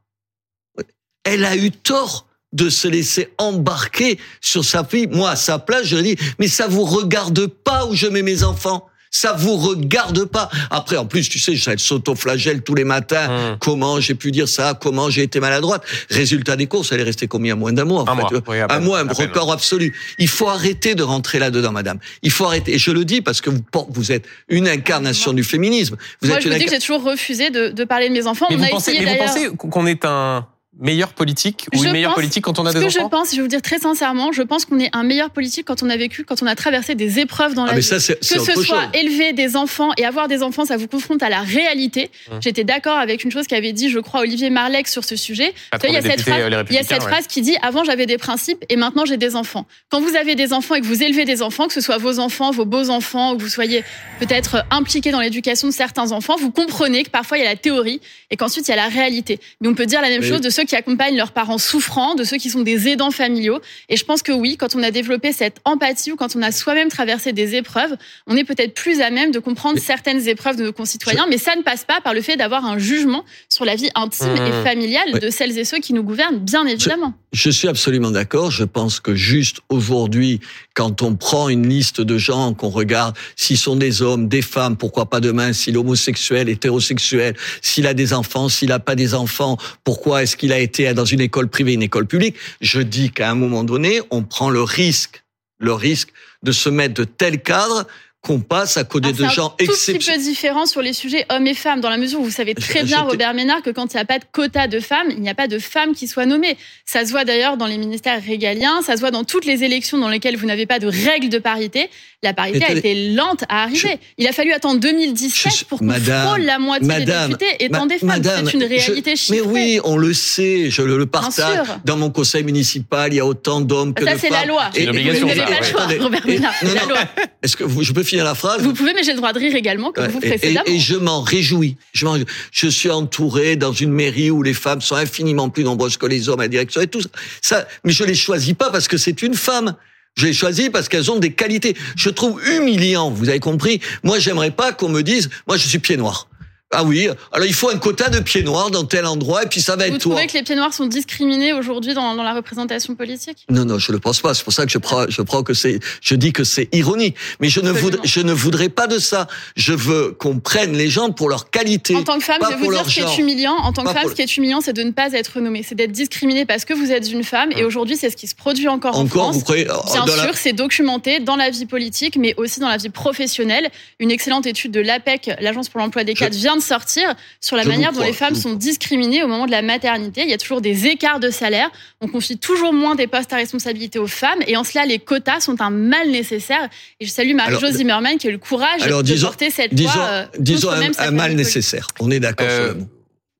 [1.24, 5.06] Elle a eu tort de se laisser embarquer sur sa fille.
[5.06, 8.42] Moi, à sa place, je dis, mais ça vous regarde pas où je mets mes
[8.42, 8.88] enfants.
[9.14, 10.48] Ça vous regarde pas.
[10.70, 13.28] Après, en plus, tu sais, elle s'auto-flagelle tous les matins.
[13.30, 13.56] Hum.
[13.60, 14.72] Comment j'ai pu dire ça?
[14.80, 15.84] Comment j'ai été maladroite?
[16.10, 17.54] Résultat des courses, elle est restée combien?
[17.54, 18.02] Moins d'un mois.
[18.02, 18.22] en Un fait.
[18.22, 19.94] mois, oui, à un peine, mois, un peine, record absolu.
[20.18, 21.98] Il faut arrêter de rentrer là-dedans, madame.
[22.22, 22.74] Il faut arrêter.
[22.74, 23.50] Et je le dis parce que
[23.90, 25.96] vous, êtes une incarnation du féminisme.
[26.22, 28.26] Vous Moi, êtes je vous dis que j'ai toujours refusé de, de parler de mes
[28.26, 28.46] enfants.
[28.48, 29.50] Mais On vous a pensez, essayé mais vous d'ailleurs.
[29.52, 30.46] pensez qu'on est un
[30.80, 32.98] meilleur politique ou Je une meilleure pense- politique quand on a Ce des que je
[33.00, 35.82] pense, je vais vous dire très sincèrement, je pense qu'on est un meilleur politique quand
[35.82, 37.86] on a vécu, quand on a traversé des épreuves dans Ah, la mais vie.
[37.86, 38.78] ça, que ce soit chose.
[38.94, 42.10] élever des enfants et avoir des enfants, ça vous confronte à la réalité.
[42.30, 42.34] Mmh.
[42.40, 45.52] J'étais d'accord avec une chose qu'avait dit, je crois, Olivier Marleix sur ce sujet.
[45.70, 47.08] Patron il y a des cette députés, phrase- euh, Il y a cette ouais.
[47.08, 49.66] phrase qui dit avant j'avais des principes et maintenant j'ai des enfants.
[49.90, 52.18] Quand vous avez des enfants et que vous élevez des enfants, que ce soit vos
[52.18, 53.84] enfants, vos beaux enfants, ou que vous soyez
[54.20, 57.56] peut-être impliqués dans l'éducation de certains enfants, vous comprenez que parfois il y a la
[57.56, 59.38] théorie et qu'ensuite il y a la réalité.
[59.60, 62.14] Mais on peut dire la même Mais- chose de ceux qui accompagnent leurs parents souffrants,
[62.14, 63.60] de ceux qui sont des aidants familiaux.
[63.88, 66.50] Et je pense que oui, quand on a développé cette empathie ou quand on a
[66.52, 67.96] soi-même traversé des épreuves,
[68.26, 71.26] on est peut-être plus à même de comprendre Mais- certaines épreuves de nos concitoyens.
[71.28, 74.32] Mais ça ne passe pas par le fait d'avoir un jugement sur la vie intime
[74.34, 74.46] Mmh.
[74.46, 75.20] et familiale Ouais.
[75.20, 77.14] de celles et ceux qui nous gouvernent, bien évidemment.
[77.32, 78.50] Je suis absolument d'accord.
[78.50, 80.40] Je pense que juste aujourd'hui,
[80.74, 84.76] quand on prend une liste de gens, qu'on regarde s'ils sont des hommes, des femmes,
[84.76, 89.14] pourquoi pas demain, s'il est homosexuel, hétérosexuel, s'il a des enfants, s'il n'a pas des
[89.14, 93.10] enfants, pourquoi est-ce qu'il a été dans une école privée, une école publique, je dis
[93.10, 95.24] qu'à un moment donné, on prend le risque,
[95.58, 97.86] le risque de se mettre de tels cadres
[98.22, 100.20] qu'on passe à côté Ah, de c'est un gens tout petit exceptionnels.
[100.20, 102.80] peu différent sur les sujets hommes et femmes, dans la mesure où vous savez très
[102.80, 105.20] Je- bien, Robert Ménard, que quand il n'y a pas de quota de femmes, il
[105.20, 106.56] n'y a pas de femmes qui soient nommées.
[106.86, 109.98] Ça se voit d'ailleurs dans les ministères régaliens, ça se voit dans toutes les élections
[109.98, 111.90] dans lesquelles vous n'avez pas de règles de parité.
[112.22, 113.98] La parité Mais a été lente à arriver.
[114.18, 117.64] Il a fallu attendre 2017 Je- pour qu'on Madame, frôle la moitié Madame, des députés
[117.64, 118.08] étant Ma- des femmes.
[118.08, 119.40] Madame, C'est une je- réalité Mais chiffrée.
[119.40, 121.66] oui, on le sait, je le, le partage.
[121.84, 124.36] Dans mon conseil municipal, il y a autant d'hommes que Ça, de c'est femmes.
[124.42, 124.70] la loi.
[124.72, 125.24] C'est ça, n'avez pas le
[125.56, 125.62] ouais.
[125.64, 125.98] choix, Attendez.
[125.98, 126.54] Robert Ménard.
[126.60, 126.98] C'est la loi.
[127.42, 129.38] Est-ce que vous- je peux finir la phrase Vous pouvez, mais j'ai le droit de
[129.38, 130.64] rire également, comme vous Ouais, précédemment.
[130.66, 131.76] Et, et je m'en réjouis.
[131.94, 132.16] Je, m'en-
[132.50, 136.28] je suis entouré dans une mairie où les femmes sont infiniment plus nombreuses que les
[136.28, 137.08] hommes à la direction et tout ça.
[137.40, 137.66] ça.
[137.84, 139.74] Mais je les choisis pas parce que c'est une femme.
[140.14, 141.74] Je les choisis parce qu'elles ont des qualités.
[141.96, 143.80] Je trouve humiliant, vous avez compris.
[144.02, 146.28] Moi, j'aimerais pas qu'on me dise, moi, je suis pied noir.
[146.74, 149.60] Ah oui, alors il faut un quota de pieds noirs dans tel endroit et puis
[149.60, 150.12] ça va Vous être toi.
[150.14, 153.44] trouvez que les pieds noirs sont discriminés aujourd'hui dans, dans la représentation politique?
[153.50, 154.32] Non, non, je ne pense pas.
[154.34, 157.16] C'est pour ça que je prends, je prends que c'est, je dis que c'est ironique.
[157.40, 159.26] Mais je ne voudrais, je ne voudrais pas de ça.
[159.56, 161.94] Je veux qu'on prenne les gens pour leur qualité.
[161.94, 163.54] En tant que femme, je vais vous dire ce qui est humiliant.
[163.56, 165.62] En tant que femme, ce qui est humiliant, c'est de ne pas être nommée.
[165.62, 167.50] C'est d'être discriminée parce que vous êtes une femme.
[167.56, 169.36] Et aujourd'hui, c'est ce qui se produit encore, en Encore, France.
[169.36, 172.68] vous croyez, Bien dans la- sûr, c'est documenté dans la vie politique, mais aussi dans
[172.68, 173.68] la vie professionnelle.
[173.98, 177.56] Une excellente étude de l'APEC, l'Agence pour l'emploi des Je- cadres, vient de sortir sur
[177.56, 180.22] la Je manière dont crois, les femmes sont discriminées au moment de la maternité.
[180.22, 181.70] Il y a toujours des écarts de salaire.
[182.00, 184.38] On confie toujours moins des postes à responsabilité aux femmes.
[184.46, 186.68] Et en cela, les quotas sont un mal nécessaire.
[187.00, 189.50] Et je salue Marie-Jo Alors, Zimmermann qui a eu le courage alors, de disons- porter
[189.50, 191.88] cette disons, loi euh, disons un, même un certaines mal nécessaire.
[192.00, 192.88] On est d'accord sur Euh, le mot.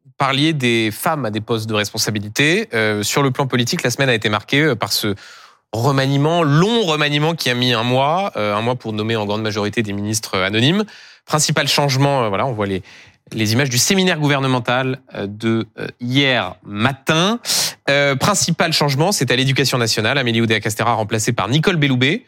[0.05, 2.69] Vous parliez des femmes à des postes de responsabilité.
[2.75, 5.15] Euh, sur le plan politique, la semaine a été marquée euh, par ce
[5.73, 9.43] remaniement, long remaniement qui a mis un mois, euh, un mois pour nommer en grande
[9.43, 10.85] majorité des ministres anonymes.
[11.25, 12.83] Principal changement, euh, voilà, on voit les
[13.33, 17.40] les images du séminaire gouvernemental euh, de euh, hier matin.
[17.90, 20.18] Euh, principal changement, c'est à l'éducation nationale.
[20.18, 22.25] Amélie Oudéa-Castéra remplacée par Nicole Belloubet.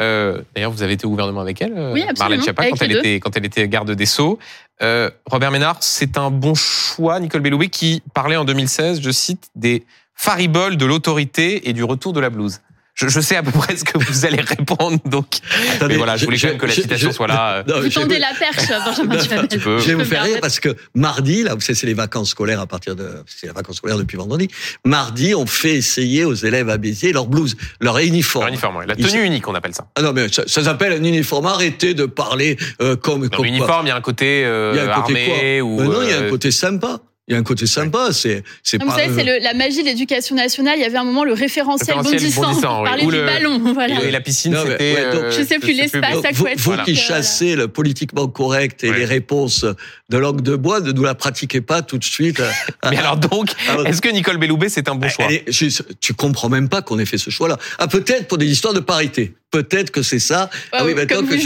[0.00, 2.90] Euh, D'ailleurs, vous avez été au gouvernement avec elle, euh, Oui, Marlène Schiappa, quand elle
[2.92, 2.98] deux.
[2.98, 4.38] était quand elle était garde des sceaux.
[4.82, 9.50] Euh, Robert Ménard, c'est un bon choix, Nicole Belloubet, qui parlait en 2016, je cite,
[9.54, 12.60] des fariboles de l'autorité et du retour de la blouse.
[12.94, 15.26] Je, je sais à peu près ce que vous allez répondre, donc.
[15.74, 17.54] Attendez, mais voilà, je voulais quand même que la je- citation je- soit là.
[17.56, 19.48] euh, non, Vous je- tendez la perche, Benjamin Duhamel.
[19.80, 22.60] Je vais vous faire rire parce que mardi, là, vous savez, c'est les vacances scolaires
[22.60, 24.48] à partir de, c'est les vacances scolaires depuis vendredi.
[24.84, 28.44] Mardi, on fait essayer aux élèves à Béziers leur blouse, leur uniforme.
[28.44, 28.86] Leur uniforme, ouais.
[28.86, 29.86] La Ils- tenue unique, on appelle ça.
[29.96, 31.46] Ah non, mais ça, ça s'appelle un uniforme.
[31.46, 34.76] Arrêtez de parler euh, comme, Dans comme l'uniforme, il y a un côté, euh, Il
[34.76, 35.80] y a un côté armé quoi ou.
[35.80, 37.00] Mais non, il y a un euh, côté sympa.
[37.26, 38.12] Il y a un côté sympa.
[38.12, 38.98] C'est, c'est Vous pas.
[38.98, 40.74] savez, c'est euh, la magie de l'éducation nationale.
[40.76, 42.42] Il y avait un moment le référentiel, Référentiel bondissant.
[42.50, 42.88] bondissant, oui.
[42.88, 43.72] Parler Ou du le- ballon.
[43.72, 44.02] Voilà.
[44.04, 44.94] Et la piscine, Non, mais- c'était.
[44.94, 46.58] ouais, euh, Je sais plus, l'espace, à vous, couette.
[46.58, 46.84] vous Voilà.
[46.84, 47.06] qui Voilà.
[47.22, 48.98] chassez le politiquement correct et Ouais.
[48.98, 49.64] les réponses
[50.10, 52.42] de langue de bois, ne nous la pratiquez pas tout de suite.
[52.90, 56.12] Mais alors donc, Alors- est-ce que Nicole Belloubet, c'est un bon choix Allez, je- tu
[56.12, 57.56] comprends même pas qu'on ait fait ce choix-là.
[57.78, 59.34] Ah, peut-être pour des histoires de parité.
[59.50, 60.50] Peut-être que c'est ça.
[60.72, 61.40] Ah ah oui, maintenant que vous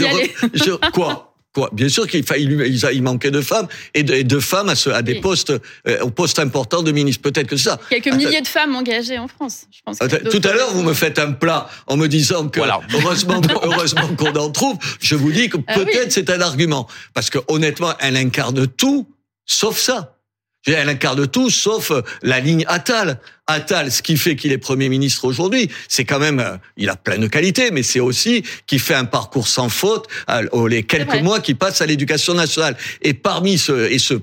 [0.55, 1.28] je- quoi?
[1.53, 4.75] Quoi Bien sûr qu'il il, il manquait de femmes et de, et de femmes à,
[4.75, 5.21] ce, à des Oui.
[5.21, 5.51] postes,
[5.87, 7.23] euh, aux postes importants de ministre.
[7.23, 7.79] Peut-être que c'est ça.
[7.89, 8.17] Quelques Attends.
[8.17, 9.63] milliers de femmes engagées en France.
[9.71, 12.79] Je pense Tout à l'heure, vous me faites un plat en me disant que Voilà.
[12.93, 14.77] heureusement, heureusement qu'on en trouve.
[14.99, 15.85] Je vous dis que Ah oui.
[15.85, 19.07] peut-être c'est un argument parce que honnêtement, elle incarne tout
[19.45, 20.18] sauf ça.
[20.67, 23.19] Elle incarne tout sauf euh, la ligne Attal.
[23.47, 26.95] Attal, ce qui fait qu'il est Premier ministre aujourd'hui, c'est quand même, euh, il a
[26.95, 30.83] plein de qualités, mais c'est aussi qu'il fait un parcours sans faute euh, aux- les
[30.83, 32.77] quelques mois qui passent à l'éducation nationale.
[33.01, 34.15] Et parmi ce, et ce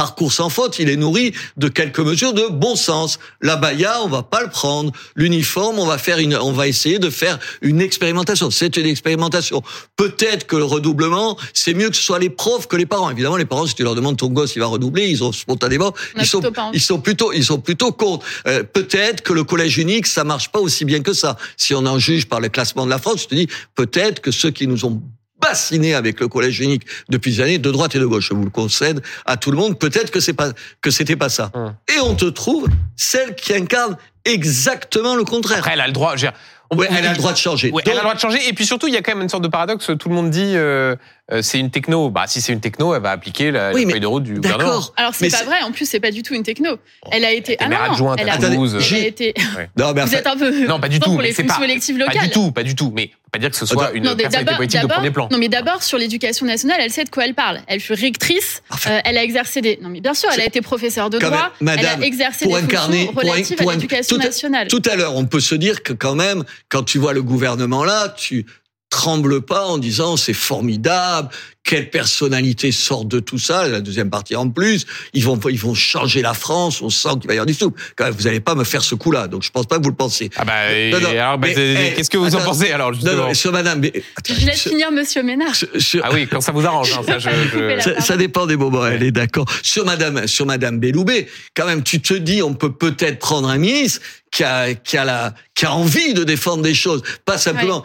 [0.00, 3.18] parcours sans faute, il est nourri de quelques mesures de bon sens.
[3.42, 4.92] La baya, on va pas le prendre.
[5.14, 8.50] L'uniforme, on va faire une, on va essayer de faire une expérimentation.
[8.50, 9.62] C'est une expérimentation.
[9.96, 13.10] Peut-être que le redoublement, c'est mieux que ce soit les profs que les parents.
[13.10, 15.92] Évidemment, les parents, si tu leur demandes ton gosse, il va redoubler, ils ont spontanément,
[16.16, 16.40] ils sont,
[16.72, 18.24] ils sont plutôt, ils sont plutôt contre.
[18.46, 21.36] Euh, peut-être que le collège unique, ça marche pas aussi bien que ça.
[21.58, 24.30] Si on en juge par le classement de la France, je te dis, peut-être que
[24.30, 25.02] ceux qui nous ont
[25.50, 28.44] bassinés avec le collège unique depuis des années, de droite et de gauche, je vous
[28.44, 31.50] le concède à tout le monde, peut-être que c'est pas, que c'était pas ça.
[31.54, 31.74] Hum.
[31.94, 35.58] Et on te trouve celle qui incarne exactement le contraire.
[35.58, 36.10] Après, elle a le droit.
[36.16, 36.38] je veux dire,
[36.72, 37.68] on- Ouais, elle a le droit de changer.
[37.72, 38.38] Ouais, Donc, elle a le droit de changer.
[38.48, 39.90] Et puis surtout, il y a quand même une sorte de paradoxe.
[39.98, 40.94] Tout le monde dit euh,
[41.32, 42.10] euh, c'est une techno.
[42.10, 44.22] Bah, si c'est une techno, elle va appliquer la, Oui, la mais feuille de route
[44.22, 44.68] du gouvernement.
[44.68, 44.92] D'accord.
[44.96, 45.62] Alors c'est pas c'est- vrai.
[45.62, 46.76] En plus, c'est pas du tout une techno.
[47.10, 47.56] Elle a été.
[47.58, 48.74] Ah non, adjointe elle à a, Toulouse.
[48.76, 49.34] elle a J'ai- été.
[49.76, 50.66] Non, mais Vous êtes un peu.
[50.68, 52.22] Non, pas du tout, Pour mais les c'est fonctions pas- électives Pas locales.
[52.22, 52.92] du tout, pas du tout.
[52.94, 55.28] Mais pas dire que ce soit une Non, personnalité politique de premier plan.
[55.30, 57.60] Non, mais d'abord, sur l'éducation nationale, elle sait de quoi elle parle.
[57.66, 59.78] Elle fut rectrice, euh, elle a exercé des.
[59.82, 62.44] Non, mais bien sûr, elle a été professeure de droit, même, madame, elle a exercé
[62.44, 64.68] pour des incarner- fonctions pour un- relatives pour à un- l'éducation à- nationale.
[64.68, 67.84] Tout à l'heure, on peut se dire que quand même, quand tu vois le gouvernement
[67.84, 68.46] là, tu
[68.90, 71.28] trembles pas en disant c'est formidable,
[71.62, 75.74] quelle personnalité sort de tout ça, la deuxième partie en plus, ils vont ils vont
[75.74, 77.78] changer la France, on sent qu'il va y avoir du soupe.
[77.96, 79.90] Quand même, vous allez pas me faire ce coup-là, donc je pense pas que vous
[79.90, 80.30] le pensez.
[80.36, 80.52] Ah bah,
[80.90, 83.78] Non, non, bah, eh, qu'est-ce que vous en pensez alors Non, justement non, sur Madame,
[83.80, 85.54] mais, attends, Je laisse sur- finir Monsieur Ménard.
[85.54, 86.92] sur- sur- Ah oui, quand ça vous arrange.
[86.92, 87.28] hein, ça, je,
[87.96, 89.44] je- ça dépend des moments, elle est d'accord.
[89.62, 93.58] Sur Madame, sur Madame Belloubet, quand même, tu te dis, on peut peut-être prendre un
[93.58, 94.00] ministre
[94.30, 97.84] qui a, qui a la, qui a envie de défendre des choses, pas simplement.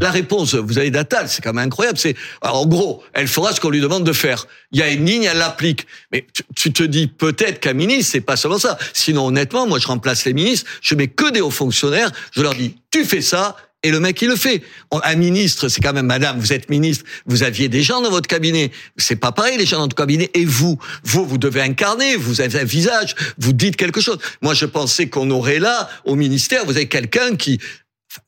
[0.00, 1.98] La réponse, vous avez d'Attal, c'est quand même incroyable.
[1.98, 4.46] C'est, en gros, elle fera ce qu'on lui demande de faire.
[4.72, 5.86] Il y a une ligne, elle l'applique.
[6.10, 8.78] Mais tu, tu te dis peut-être qu'un ministre, c'est pas seulement ça.
[8.92, 12.54] Sinon, honnêtement, moi, je remplace les ministres, je mets que des hauts fonctionnaires, je leur
[12.54, 14.62] dis, tu fais ça, et le mec, il le fait.
[14.90, 18.10] On- Un ministre, c'est quand même, madame, vous êtes ministre, vous aviez des gens dans
[18.10, 18.72] votre cabinet.
[18.96, 20.30] C'est pas pareil, les gens dans votre cabinet.
[20.34, 24.18] Et vous, vous, vous devez incarner, vous avez un visage, vous dites quelque chose.
[24.42, 27.60] Moi, je pensais qu'on aurait là, au ministère, vous avez quelqu'un qui,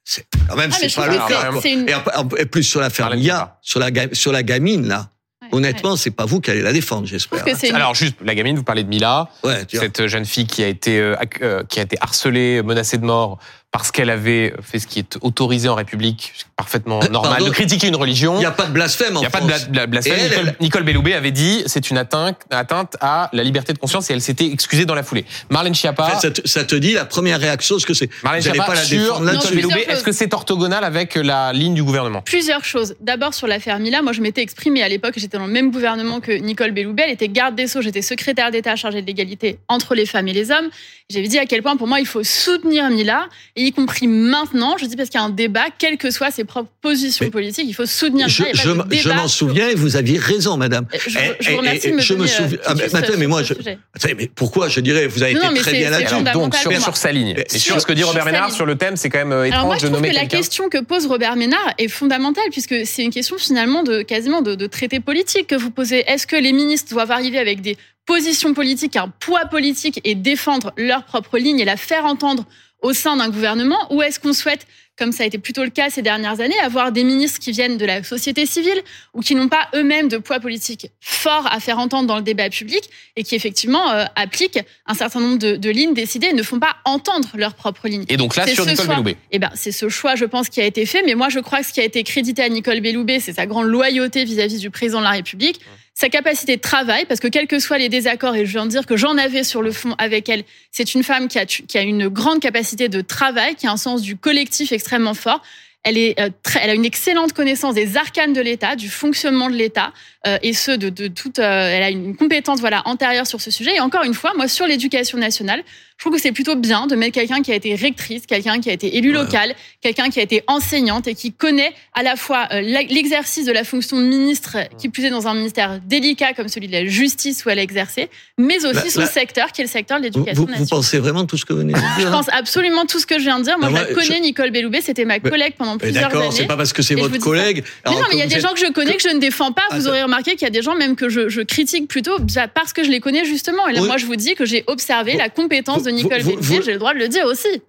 [0.04, 1.50] c'est, quand même, Ah, c'est pas le cas.
[1.64, 3.58] une- Et, plus sur la Marlène fermière, Schiappa.
[3.62, 5.10] sur la, sur la gamine, là.
[5.42, 7.38] Ouais, Honnêtement, c'est pas vous qui allez la défendre, Je j'espère.
[7.40, 9.84] trouve que c'est une- Alors juste, la gamine, vous parlez de Mila, Ouais, tu vois.
[9.84, 13.38] cette jeune fille qui a été euh, euh, qui a été harcelée, menacée de mort
[13.76, 17.50] parce qu'elle avait fait ce qui est autorisé en République, parfaitement Euh, normal, pardon de
[17.50, 18.36] critiquer une religion.
[18.36, 19.64] Il n'y a pas de blasphème en Il n'y a pas de France.
[19.68, 20.14] bla- bla- blasphème.
[20.14, 23.74] Et elle, Nicole, elle- Nicole Belloubet avait dit c'est une atteinte, atteinte à la liberté
[23.74, 25.26] de conscience et elle s'était excusée dans la foulée.
[25.50, 28.08] Marlène En Schiappa, fait, ça, te, ça te dit la première réaction, ce que c'est.
[28.22, 31.74] Marlène Vous Schiappa pas la sur Nicole Belloubet, est-ce que c'est orthogonal avec la ligne
[31.74, 32.22] du gouvernement?
[32.22, 32.94] Plusieurs choses.
[33.00, 36.20] D'abord sur l'affaire Mila, moi je m'étais exprimée à l'époque, j'étais dans le même gouvernement
[36.20, 39.94] que Nicole Belloubet, elle était garde des Sceaux, j'étais secrétaire d'État chargée de l'égalité entre
[39.94, 40.70] les femmes et les hommes.
[41.10, 44.76] J'avais dit à quel point pour moi il faut soutenir Mila, et y compris maintenant,
[44.78, 47.30] je dis parce qu'il y a un débat, quelles que soient ses propres positions Mais
[47.30, 48.52] politiques, il faut soutenir Je, Mila.
[48.54, 50.86] il y a je, je m'en souviens et vous aviez raison, madame.
[50.92, 52.74] Je, je Eh, vous remercie eh, de me je me donner, euh, souviens- ah,
[53.18, 53.52] mais moi, je-.
[53.94, 56.14] Attendez, mais pourquoi je dirais Vous avez Non, été très bien là-dessus.
[56.14, 58.66] Alors, donc sur, sur sa ligne et sur- sur ce que dit Robert Ménard sur
[58.66, 60.26] le thème, c'est quand même euh, Alors moi, étrange je de trouve nommer que la
[60.26, 64.54] question que pose Robert Ménard est fondamentale, puisque c'est une question finalement de quasiment de,
[64.54, 66.04] de traité politique que vous posez.
[66.10, 67.76] Est-ce que les ministres doivent arriver avec des
[68.06, 72.44] positions politiques, un poids politique et défendre leur propre ligne et la faire entendre
[72.82, 74.66] au sein d'un gouvernement, ou est-ce qu'on souhaite,
[74.98, 77.78] comme ça a été plutôt le cas ces dernières années, avoir des ministres qui viennent
[77.78, 78.80] de la société civile
[79.14, 82.48] ou qui n'ont pas eux-mêmes de poids politique fort à faire entendre dans le débat
[82.50, 86.42] public et qui effectivement euh, appliquent un certain nombre de, de lignes décidées et ne
[86.42, 88.04] font pas entendre leur propre ligne.
[88.08, 88.86] Et donc là, C'est sur ce Nicole.
[88.88, 89.16] Belloubet.
[89.32, 91.02] Eh ben, c'est ce choix, je pense, qui a été fait.
[91.02, 93.46] Mais moi, je crois que ce qui a été crédité à Nicole Belloubet, c'est sa
[93.46, 95.60] grande loyauté vis-à-vis du président de la République,
[95.98, 98.70] sa capacité de travail, parce que quels que soient les désaccords, et je viens de
[98.70, 101.78] dire que j'en avais sur le fond avec elle, c'est une femme qui a, qui
[101.78, 105.40] a une grande capacité de travail, qui a un sens du collectif extrêmement fort.
[105.84, 109.48] Elle, est, euh, très- elle a une excellente connaissance des arcanes de l'État, du fonctionnement
[109.48, 109.94] de l'État,
[110.26, 111.38] euh, et ce, de, de toute.
[111.38, 113.76] euh, elle a une compétence voilà, antérieure sur ce sujet.
[113.76, 115.62] Et encore une fois, moi, sur l'éducation nationale,
[115.98, 118.68] Je trouve que c'est plutôt bien de mettre quelqu'un qui a été rectrice, quelqu'un qui
[118.68, 122.48] a été élu local, quelqu'un qui a été enseignante et qui connaît à la fois
[122.52, 126.48] euh, l'exercice de la fonction de ministre, qui plus est dans un ministère délicat comme
[126.48, 129.70] celui de la justice où elle a exercé, mais aussi son secteur, qui est le
[129.70, 130.60] secteur de l'éducation nationale.
[130.60, 133.06] Vous pensez vraiment tout ce que vous venez de dire Je pense absolument tout ce
[133.06, 133.58] que je viens de dire.
[133.58, 136.14] Moi, je la connais, Nicole Belloubet, c'était ma collègue pendant plusieurs années.
[136.14, 137.64] D'accord, c'est pas parce que c'est votre collègue.
[137.86, 139.52] Mais non, mais il y a des gens que je connais que je ne défends
[139.52, 139.62] pas.
[139.72, 142.18] Vous aurez remarqué qu'il y a des gens même que je, je critique plutôt
[142.54, 143.66] parce que je les connais justement.
[143.66, 146.62] Et là, moi, je vous dis que j'ai observé la compétence de Nicole Belloubet.
[146.62, 147.62] J'ai le droit de le dire aussi.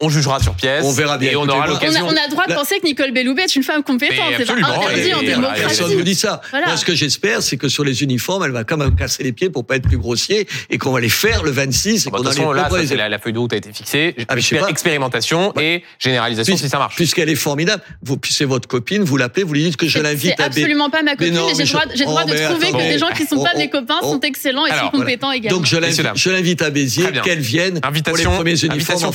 [0.00, 0.84] On jugera sur pièce.
[0.84, 1.30] On verra bien.
[1.30, 2.04] Et on aura l'occasion.
[2.04, 4.16] On, a le droit de penser que Nicole Belloubet est une femme compétente.
[4.36, 5.62] C'est pas interdit en démocratie.
[5.62, 6.40] Personne ne dit ça.
[6.52, 9.32] Moi, ce que j'espère, c'est que sur les uniformes, elle va quand même casser les
[9.32, 12.06] pieds pour pas être plus grossier et qu'on va les faire le 26.
[12.06, 14.16] Et bah, de toute façon, là, la, la, feuille de route a été fixée.
[14.28, 14.34] Ah,
[14.68, 16.96] expérimentation et généralisation si ça marche.
[16.96, 17.82] Puisqu'elle est formidable.
[18.02, 20.44] Vous, c'est votre copine, vous l'appelez, vous lui dites que je l'invite à.
[20.44, 23.22] C'est absolument pas ma copine, mais j'ai le droit, de trouver que des gens qui
[23.22, 25.58] ne sont pas mes copains sont excellents et sont compétents également.
[25.58, 29.12] Donc je l'invite à Béziers, qu'elle vienne pour les premiers uniformes.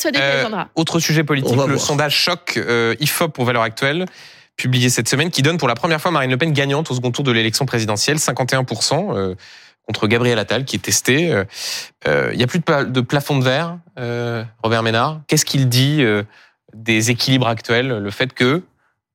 [0.00, 0.68] Persuadée qu'elle viendra.
[0.74, 4.06] Autre sujet politique, le sondage choc euh, IFOP pour Valeurs Actuelles
[4.56, 7.10] publié cette semaine qui donne pour la première fois Marine Le Pen gagnante au second
[7.10, 9.34] tour de l'élection présidentielle, 51% euh,
[9.86, 11.28] contre Gabriel Attal qui est testé.
[11.28, 11.46] Il
[12.08, 13.78] euh, n'y a plus de, plafond de verre,
[14.62, 15.20] Robert Ménard.
[15.28, 16.04] Qu'est-ce qu'il dit
[16.74, 18.62] des équilibres actuels, le fait que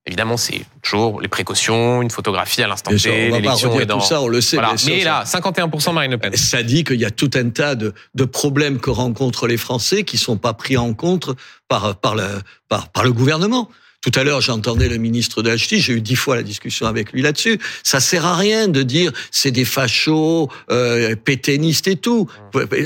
[0.08, 3.98] Évidemment, c'est toujours les précautions, une photographie à l'instant T, l'élection est dans...
[3.98, 4.58] Tout ça, on le sait.
[4.86, 6.36] Mais là, 51% Marine Le Pen.
[6.36, 10.04] Ça dit qu'il y a tout un tas de, de problèmes que rencontrent les Français
[10.04, 11.32] qui sont pas pris en compte
[11.68, 12.28] par, par, le,
[12.70, 13.70] par, par le gouvernement.
[14.06, 16.86] Tout à l'heure, j'entendais le ministre de la Justice, j'ai eu dix fois la discussion
[16.86, 17.60] avec lui là-dessus.
[17.82, 22.30] Ça sert à rien de dire c'est des fachos, euh, pétainistes et tout.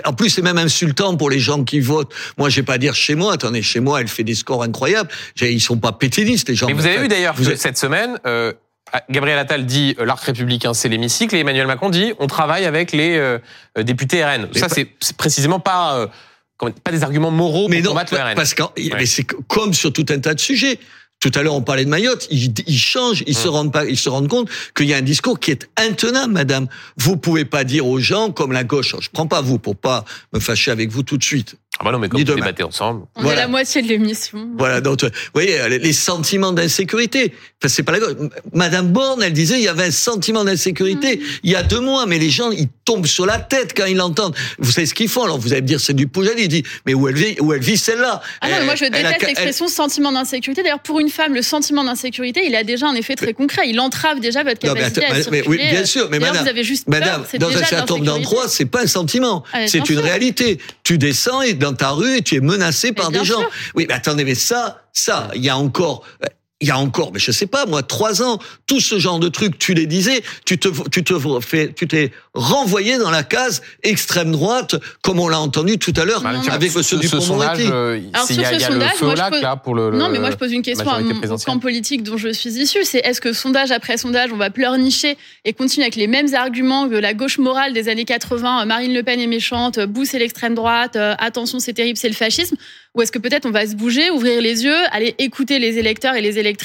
[0.06, 2.14] En plus, c'est même insultant pour les gens qui votent.
[2.38, 3.34] Moi, j'ai pas à dire chez moi.
[3.34, 5.10] Attendez, chez moi, elle fait des scores incroyables.
[5.42, 6.68] Ils sont pas pétainistes, les gens.
[6.68, 8.54] Mais vous avez vu d'ailleurs que cette semaine, euh,
[9.10, 12.94] Gabriel Attal dit euh, l'arc républicain, c'est l'hémicycle, et Emmanuel Macron dit on travaille avec
[12.94, 13.40] les euh,
[13.78, 14.48] députés RN.
[14.54, 16.10] Ça, c'est précisément pas
[16.84, 18.36] pas des arguments moraux pour combattre le RN.
[18.36, 18.64] Parce que
[19.06, 20.80] c'est comme sur tout un tas de sujets.
[21.20, 22.28] Tout à l'heure, on parlait de Mayotte.
[22.32, 23.54] Ils, ils changent, ils se hum.
[23.54, 26.68] rendent pas, ils se rendent compte qu'il y a un discours qui est intenable, madame.
[26.98, 28.96] Vous pouvez pas dire aux gens comme la gauche.
[29.00, 31.58] Je prends pas vous pour pas me fâcher avec vous tout de suite.
[31.78, 33.06] Ah bah non, mais comme vous débattez ensemble.
[33.16, 34.50] On est à la moitié de l'émission.
[34.58, 37.34] Voilà, donc, vous voyez, les sentiments d'insécurité.
[37.62, 38.16] Enfin, c'est pas la gauche.
[38.54, 41.22] Madame Borne, elle disait, il y avait un sentiment d'insécurité mm.
[41.44, 43.96] il y a deux mois, mais les gens, ils tombent sur la tête quand ils
[43.96, 44.36] l'entendent.
[44.58, 46.44] Vous savez ce qu'ils font, alors vous allez me dire, c'est du Poujali.
[46.44, 48.22] Il dit, mais où elle vit, où elle vit celle-là?
[48.42, 50.64] Ah non, moi, je déteste l'expression sentiment d'insécurité.
[50.64, 53.70] D'ailleurs, pour une femme, le sentiment d'insécurité, il a déjà un effet très concret.
[53.70, 55.44] Il entrave déjà votre capacité à circuler.
[55.48, 58.50] oui, bien sûr, mais madame, vous avez juste madame, peur, dans un certain nombre d'endroits,
[58.50, 59.46] c'est pas un sentiment.
[59.54, 60.60] Ah, c'est une réalité.
[60.90, 63.44] Tu descends et dans ta rue et tu es menacé par des gens.
[63.76, 66.04] Oui, mais attendez, mais ça, ça, il y a encore,
[66.62, 69.30] il y a encore, mais je sais pas, moi, trois ans, tout ce genre de
[69.30, 73.62] trucs, tu les disais, tu te, tu te fais, tu t'es renvoyé dans la case
[73.84, 78.02] extrême droite, comme on l'a entendu tout à l'heure avec ce, du ce sondage, euh,
[78.14, 79.42] Alors sur ce sondage, moi, je pose...
[79.42, 82.18] là pour le, non, mais moi je pose une question à mon camp politique dont
[82.18, 85.96] je suis issu, c'est est-ce que sondage après sondage, on va pleurnicher et continuer avec
[85.96, 89.80] les mêmes arguments que la gauche morale des années 80, Marine Le Pen est méchante,
[89.80, 92.58] Bou c'est l'extrême droite, euh, attention c'est terrible, c'est le fascisme,
[92.96, 96.16] ou est-ce que peut-être on va se bouger, ouvrir les yeux, aller écouter les électeurs
[96.16, 96.60] et les électeurs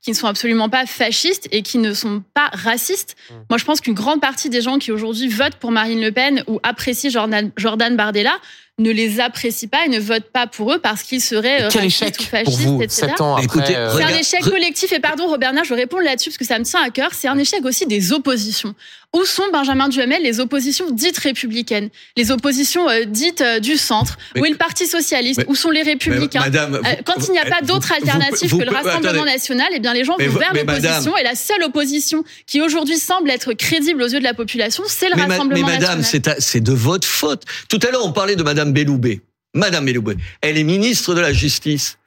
[0.00, 3.16] qui ne sont absolument pas fascistes et qui ne sont pas racistes?
[3.30, 3.34] Mmh.
[3.50, 6.44] Moi, je pense qu'une grande partie des gens qui aujourd'hui votent pour Marine Le Pen
[6.46, 8.38] ou apprécient Jordan, Jordan Bardella
[8.78, 12.20] ne les apprécient pas et ne votent pas pour eux parce qu'ils seraient Quel racistes
[12.20, 13.08] ou fascistes, pour vous, etc.
[13.20, 16.58] Euh, c'est un échec collectif et pardon Robert je vais répondre là-dessus parce que ça
[16.58, 17.10] me tient à cœur.
[17.12, 18.74] C'est un échec aussi des oppositions.
[19.14, 24.16] Où sont Benjamin Duhamel les oppositions dites républicaines, les oppositions euh, dites euh, du centre,
[24.38, 27.60] où est le Parti socialiste, où sont les républicains madame, Quand il n'y a pas
[27.60, 31.34] d'autre alternative que le Rassemblement national, eh bien les gens vont vers l'opposition et la
[31.34, 35.66] seule opposition qui aujourd'hui semble être crédible aux yeux de la population, c'est le Rassemblement
[35.66, 35.98] national.
[36.00, 37.42] Mais madame, c'est de votre faute.
[37.68, 39.22] Tout à l'heure, on parlait de madame Belloubet.
[39.54, 41.98] Madame Belloubet, elle est ministre de la Justice.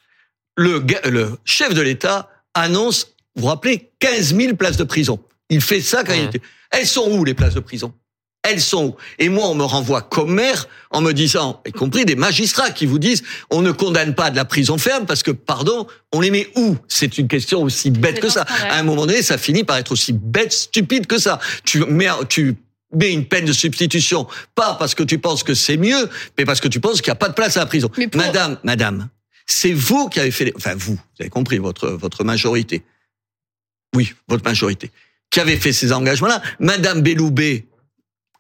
[0.55, 5.19] Le, le chef de l'État annonce, vous vous rappelez, 15 000 places de prison.
[5.49, 6.41] Il fait ça quand il était...
[6.71, 7.93] Elles sont où les places de prison?
[8.41, 8.95] Elles sont où?
[9.17, 12.85] Et moi, on me renvoie comme maire en me disant, y compris des magistrats qui
[12.85, 16.31] vous disent, on ne condamne pas de la prison ferme parce que, pardon, on les
[16.31, 16.77] met où?
[16.87, 18.45] C'est une question aussi bête que ça.
[18.69, 21.39] À un moment donné, ça finit par être aussi bête, stupide que ça.
[21.63, 22.55] Tu mets, tu
[22.95, 26.59] mais une peine de substitution, pas parce que tu penses que c'est mieux, mais parce
[26.59, 27.89] que tu penses qu'il n'y a pas de place à la prison.
[28.13, 29.09] Madame, madame,
[29.45, 30.53] c'est vous qui avez fait, les...
[30.55, 32.83] enfin vous, vous avez compris votre votre majorité.
[33.95, 34.91] Oui, votre majorité
[35.29, 36.41] qui avait fait ces engagements-là.
[36.59, 37.65] Madame Belloubet,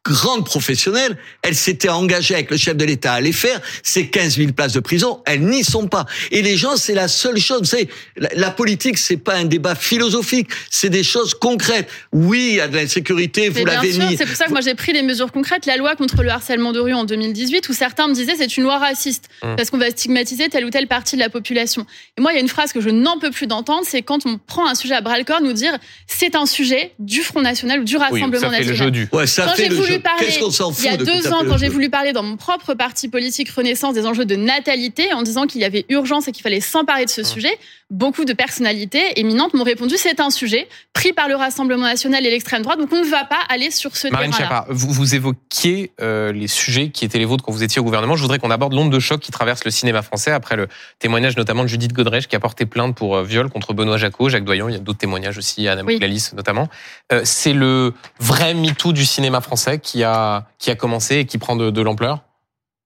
[0.07, 3.59] grande professionnelle, elle s'était engagée avec le chef de l'État à les faire.
[3.83, 6.05] Ces 15 000 places de prison, elles n'y sont pas.
[6.31, 7.59] Et les gens, c'est la seule chose.
[7.61, 11.89] Vous savez, la, politique, c'est pas un débat philosophique, c'est des choses concrètes.
[12.11, 14.15] Oui, il y a de l'insécurité, vous l'avez mis.
[14.17, 15.65] c'est pour ça que moi j'ai pris les mesures concrètes.
[15.65, 18.63] La loi contre le harcèlement de rue en 2018, où certains me disaient c'est une
[18.63, 19.55] loi raciste, Hum.
[19.55, 21.85] parce qu'on va stigmatiser telle ou telle partie de la population.
[22.17, 24.25] Et moi, il y a une phrase que je n'en peux plus d'entendre, c'est quand
[24.25, 25.75] on prend un sujet à bras le corps, nous dire
[26.07, 28.77] c'est un sujet du Front National ou du Oui, Rassemblement ça fait le National.
[28.87, 29.09] jeu du.
[29.11, 31.57] Ouais, ça Quand fait j'ai le voulu parler, il y a de deux ans, quand
[31.57, 35.47] j'ai voulu parler dans mon propre parti politique Renaissance des enjeux de natalité, en disant
[35.47, 37.25] qu'il y avait urgence et qu'il fallait s'emparer de ce Mmh.
[37.25, 37.57] sujet,
[37.91, 42.31] beaucoup de personnalités éminentes m'ont répondu c'est un sujet pris par le Rassemblement National et
[42.31, 44.63] l'extrême droite, donc on ne va pas aller sur ce Marlène terrain-là.
[44.63, 47.83] Schiappa, vous, vous évoquiez euh, les sujets qui étaient les vôtres quand vous étiez au
[47.83, 48.15] gouvernement.
[48.15, 50.67] Je voudrais qu'on aborde l'onde de choc qui traverse le cinéma français après le
[50.99, 54.29] témoignage notamment de Judith Godrèche qui a porté plainte pour euh, viol contre Benoît Jacot,
[54.29, 54.69] Jacques Doyon.
[54.69, 55.99] Il y a d'autres témoignages aussi, Anna Oui.
[56.35, 56.69] Notamment.
[57.11, 61.37] Euh, C'est le vrai MeToo du cinéma français qui a, qui a commencé et qui
[61.37, 62.21] prend de, de l'ampleur?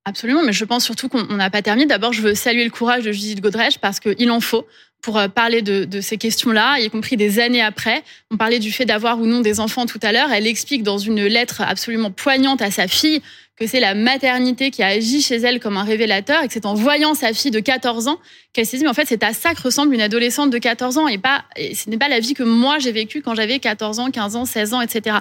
[0.05, 1.85] Absolument, mais je pense surtout qu'on on n'a pas terminé.
[1.85, 4.65] D'abord, je veux saluer le courage de Judith Godrèche parce qu'il en faut
[5.01, 8.03] pour euh, parler de, ces questions-là, y compris des années après.
[8.31, 10.31] On parlait du fait d'avoir ou non des enfants tout à l'heure.
[10.31, 13.21] Elle explique dans une lettre absolument poignante à sa fille
[13.59, 16.65] que c'est la maternité qui a agi chez elle comme un révélateur et que c'est
[16.65, 18.17] en voyant sa fille de 14 ans
[18.53, 20.97] qu'elle s'est dit, mais en fait, c'est à ça que ressemble une adolescente de 14
[20.97, 23.59] ans et pas, et ce n'est pas la vie que moi j'ai vécue quand j'avais
[23.59, 25.17] 14 ans, 15 ans, 16 ans, etc.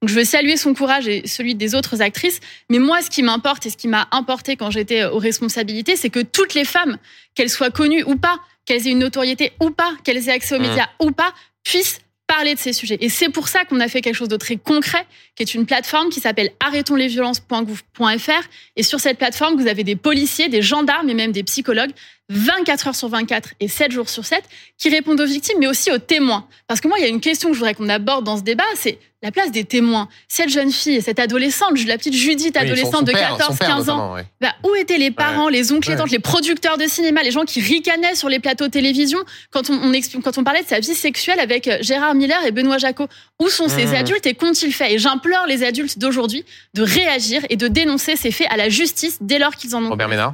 [0.00, 2.40] Donc je veux saluer son courage et celui des autres actrices.
[2.70, 6.10] Mais moi, ce qui m'importe et ce qui m'a importé quand j'étais aux responsabilités, c'est
[6.10, 6.98] que toutes les femmes,
[7.34, 10.58] qu'elles soient connues ou pas, qu'elles aient une notoriété ou pas, qu'elles aient accès aux
[10.58, 10.68] Mmh.
[10.68, 11.32] médias ou pas,
[11.64, 12.96] puissent parler de ces sujets.
[13.00, 15.66] Et c'est pour ça qu'on a fait quelque chose de très concret, qui est une
[15.66, 18.48] plateforme qui s'appelle arrêtonslesviolences.gouv.fr.
[18.76, 21.90] Et sur cette plateforme, vous avez des policiers, des gendarmes et même des psychologues,
[22.32, 24.42] 24 heures sur 24 et 7 jours sur 7,
[24.78, 26.46] qui répondent aux victimes, mais aussi aux témoins.
[26.66, 28.42] Parce que moi, il y a une question que je voudrais qu'on aborde dans ce
[28.42, 30.08] débat, c'est la place des témoins.
[30.26, 33.52] Cette jeune fille, cette adolescente, la petite Judith, Oui, son- adolescente son de père- son
[33.54, 34.24] 14-15 père ans, ouais.
[34.40, 36.00] bah, où étaient les parents, les oncles, les Ouais.
[36.00, 39.18] tantes, les producteurs de cinéma, les gens qui ricanaient sur les plateaux télévision
[39.50, 39.92] quand on,
[40.24, 43.06] quand on parlait de sa vie sexuelle avec euh, Gérard Miller et Benoît Jacot?
[43.40, 43.94] Où sont ces Mmh.
[43.94, 44.94] adultes et qu'ont-ils fait?
[44.94, 49.18] Et j'implore les adultes d'aujourd'hui de réagir et de dénoncer ces faits à la justice
[49.20, 50.32] dès lors qu'ils en ont Robert Ménard.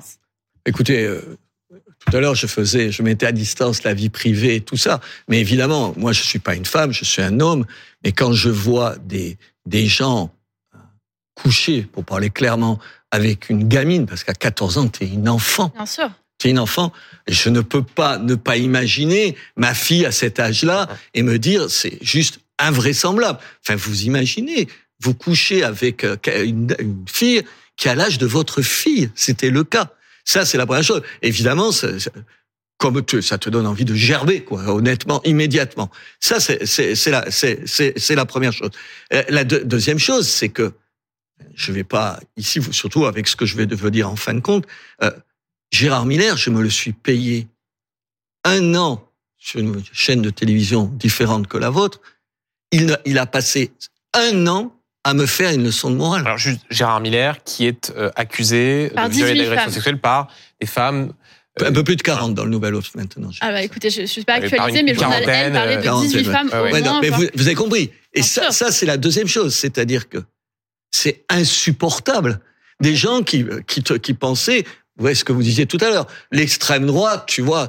[0.66, 1.36] Écoutez, euh,
[2.06, 5.00] tout à l'heure, je faisais, je mettais à distance la vie privée et tout ça.
[5.28, 7.66] Mais évidemment, moi, je suis pas une femme, je suis un homme.
[8.04, 9.36] Mais quand je vois des,
[9.66, 10.32] des gens
[10.74, 10.78] euh,
[11.34, 12.78] couchés, pour parler clairement,
[13.10, 15.72] avec une gamine, parce qu'à 14 ans, tu es une enfant.
[15.74, 16.10] Bien sûr.
[16.38, 16.92] Tu es une enfant.
[17.26, 21.68] Je ne peux pas ne pas imaginer ma fille à cet âge-là et me dire,
[21.68, 23.38] c'est juste invraisemblable.
[23.64, 24.68] Enfin, vous imaginez,
[25.00, 27.42] vous couchez avec euh, une, une fille
[27.76, 29.10] qui a l'âge de votre fille.
[29.14, 29.92] C'était le cas.
[30.28, 31.02] Ça, c'est la première chose.
[31.22, 32.10] Évidemment, ça, ça-
[32.76, 35.90] comme te- ça te donne envie de gerber, quoi, honnêtement, immédiatement.
[36.20, 37.24] Ça, c'est la
[38.14, 38.70] la première chose.
[39.14, 40.72] Euh, La deux- deuxième chose, c'est que
[41.54, 44.34] je vais pas ici, surtout avec ce que je vais de- vous dire en fin
[44.34, 44.66] de compte.
[45.02, 45.10] euh,
[45.70, 47.46] Gérard Miller, je me le suis payé
[48.44, 49.02] un an
[49.38, 52.00] sur une chaîne de télévision différente que la vôtre.
[52.70, 53.70] Il, il a passé
[54.14, 54.77] un an
[55.08, 56.22] à me faire une leçon de morale.
[56.26, 59.98] Alors juste Gérard Miller qui est euh, accusé Par de viol et 18 d'agression sexuelle
[60.00, 60.28] par
[60.60, 61.12] des femmes.
[61.62, 63.30] euh, un peu plus de 40 dans le Nouvel Obs maintenant.
[63.40, 66.00] Ah bah écoutez, je ne suis pas actualisée, mais le journal Elle parlait de euh,
[66.02, 66.58] 18 quarantaine, femmes ouais.
[66.58, 67.00] au Ouais, Ouais, non, moins.
[67.00, 67.90] mais vous, vous avez compris.
[68.14, 70.18] Et ça, ça c'est la deuxième chose, c'est-à-dire que
[70.90, 72.40] c'est insupportable.
[72.80, 74.62] Des gens qui qui, te, qui pensaient,
[74.96, 77.68] vous voyez ce que vous disiez tout à l'heure, l'extrême droite, tu vois,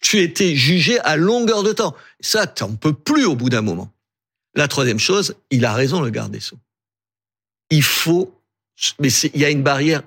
[0.00, 1.94] tu étais jugé à longueur de temps.
[2.20, 3.90] Ça, t'en peux plus au bout d'un moment.
[4.54, 6.58] La troisième chose, il a raison, le garde des sceaux.
[7.72, 8.38] Il faut,
[9.00, 10.02] mais il y a une barrière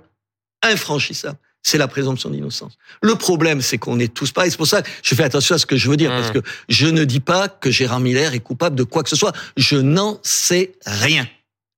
[0.61, 1.37] infranchissable.
[1.63, 2.77] C'est la présomption d'innocence.
[3.01, 4.51] Le problème, c'est qu'on est tous pareils.
[4.51, 6.19] C'est pour ça que je fais attention à ce que je veux dire, Mmh.
[6.19, 6.39] parce que
[6.69, 9.33] je ne dis pas que Gérard Miller est coupable de quoi que ce soit.
[9.57, 11.27] Je n'en sais rien.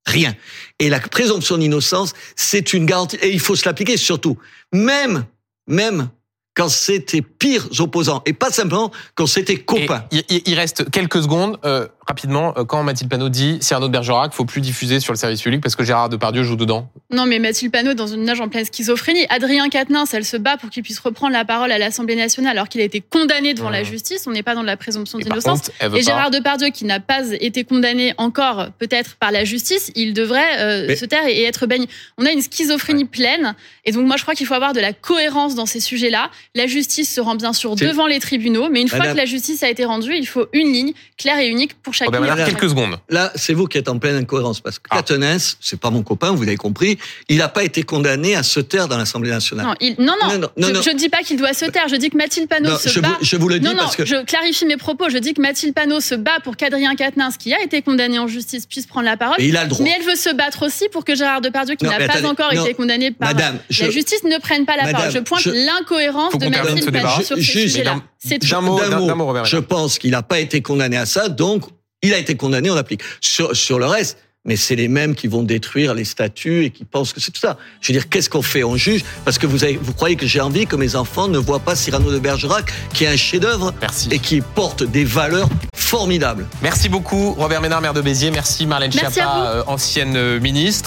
[0.05, 0.35] Rien.
[0.79, 4.37] Et la présomption d'innocence, c'est une garantie, et il faut se l'appliquer surtout.
[4.73, 5.25] Même,
[5.67, 6.09] même
[6.53, 6.67] quand
[7.05, 10.05] tes pires opposants, et pas simplement quand et copains.
[10.11, 14.45] il reste quelques secondes euh, rapidement euh, quand Mathilde Panot dit Cyrano de Bergerac, faut
[14.45, 16.89] plus diffuser sur le service public parce que Gérard Depardieu joue dedans.
[17.11, 19.25] Non, mais Mathilde Panot dans une nage en pleine schizophrénie.
[19.29, 22.69] Adrien Quatennens, elle se bat pour qu'il puisse reprendre la parole à l'Assemblée nationale alors
[22.69, 23.73] qu'il a été condamné devant Mmh.
[23.73, 24.23] la justice.
[24.27, 25.69] On n'est pas dans de la présomption d'innocence.
[25.81, 25.99] Et pas.
[25.99, 30.85] Gérard Depardieu, qui n'a pas été condamné encore, peut-être par la justice, il devrait euh,
[30.87, 31.87] Mais- se taire et être banni.
[32.17, 33.55] On a une schizophrénie pleine.
[33.85, 36.29] Et donc, moi, je crois qu'il faut avoir de la cohérence dans ces sujets-là.
[36.55, 39.63] La justice se rend bien sûr devant les tribunaux, mais une fois que la justice
[39.63, 42.31] a été rendue, il faut une ligne claire et unique pour chaque Robert ligne.
[42.31, 42.97] Ménard, quelques secondes.
[43.09, 45.01] Là, c'est vous qui êtes en pleine incohérence parce que Ah.
[45.59, 46.97] C'est pas mon copain, vous l'avez compris,
[47.29, 49.65] il n'a pas été condamné à se taire dans l'Assemblée nationale.
[49.67, 51.87] Non, il- non, non, Non, non, non, je, ne dis pas qu'il doit se taire.
[51.89, 53.09] Je dis que Mathilde Panot Non, se je, bat.
[53.09, 55.09] vous, je vous le dis non, non, parce que je clarifie mes propos.
[55.09, 58.27] Je dis que Mathilde Panot se bat pour qu'Adrien Quatennens, qui a été condamné en
[58.27, 59.35] justice, puisse prendre la parole.
[59.39, 59.83] et il a le droit.
[59.83, 62.27] Mais elle veut se battre aussi pour que Gérard Depardieu, qui n'a mais pas attendez,
[62.27, 65.11] encore non, été condamné par Madame, je- la justice, ne prenne pas la Madame, parole.
[65.13, 66.89] Je pointe je- l'incohérence de Mathilde ce.
[66.89, 67.91] Panot sur sujets-là.
[67.95, 68.47] d'un- C'est tout.
[68.47, 71.63] Je pense qu'il n'a pas été condamné à ça, donc
[72.01, 73.01] il a été condamné, on applique.
[73.21, 74.17] Sur, sur le reste,
[74.47, 77.39] mais c'est les mêmes qui vont détruire les statuts et qui pensent que c'est tout
[77.39, 77.57] ça.
[77.81, 78.63] Je veux dire, qu'est-ce qu'on fait?
[78.63, 79.03] On juge?
[79.25, 81.75] Parce que vous, avez, vous croyez que j'ai envie que mes enfants ne voient pas
[81.75, 84.07] Cyrano de Bergerac, qui est un chef-d'œuvre Merci.
[84.09, 86.47] et qui porte des valeurs formidables.
[86.61, 88.31] Merci beaucoup, Robert Ménard, maire de Béziers.
[88.31, 90.85] Merci, Marlène Schiappa, euh, ancienne euh, ministre.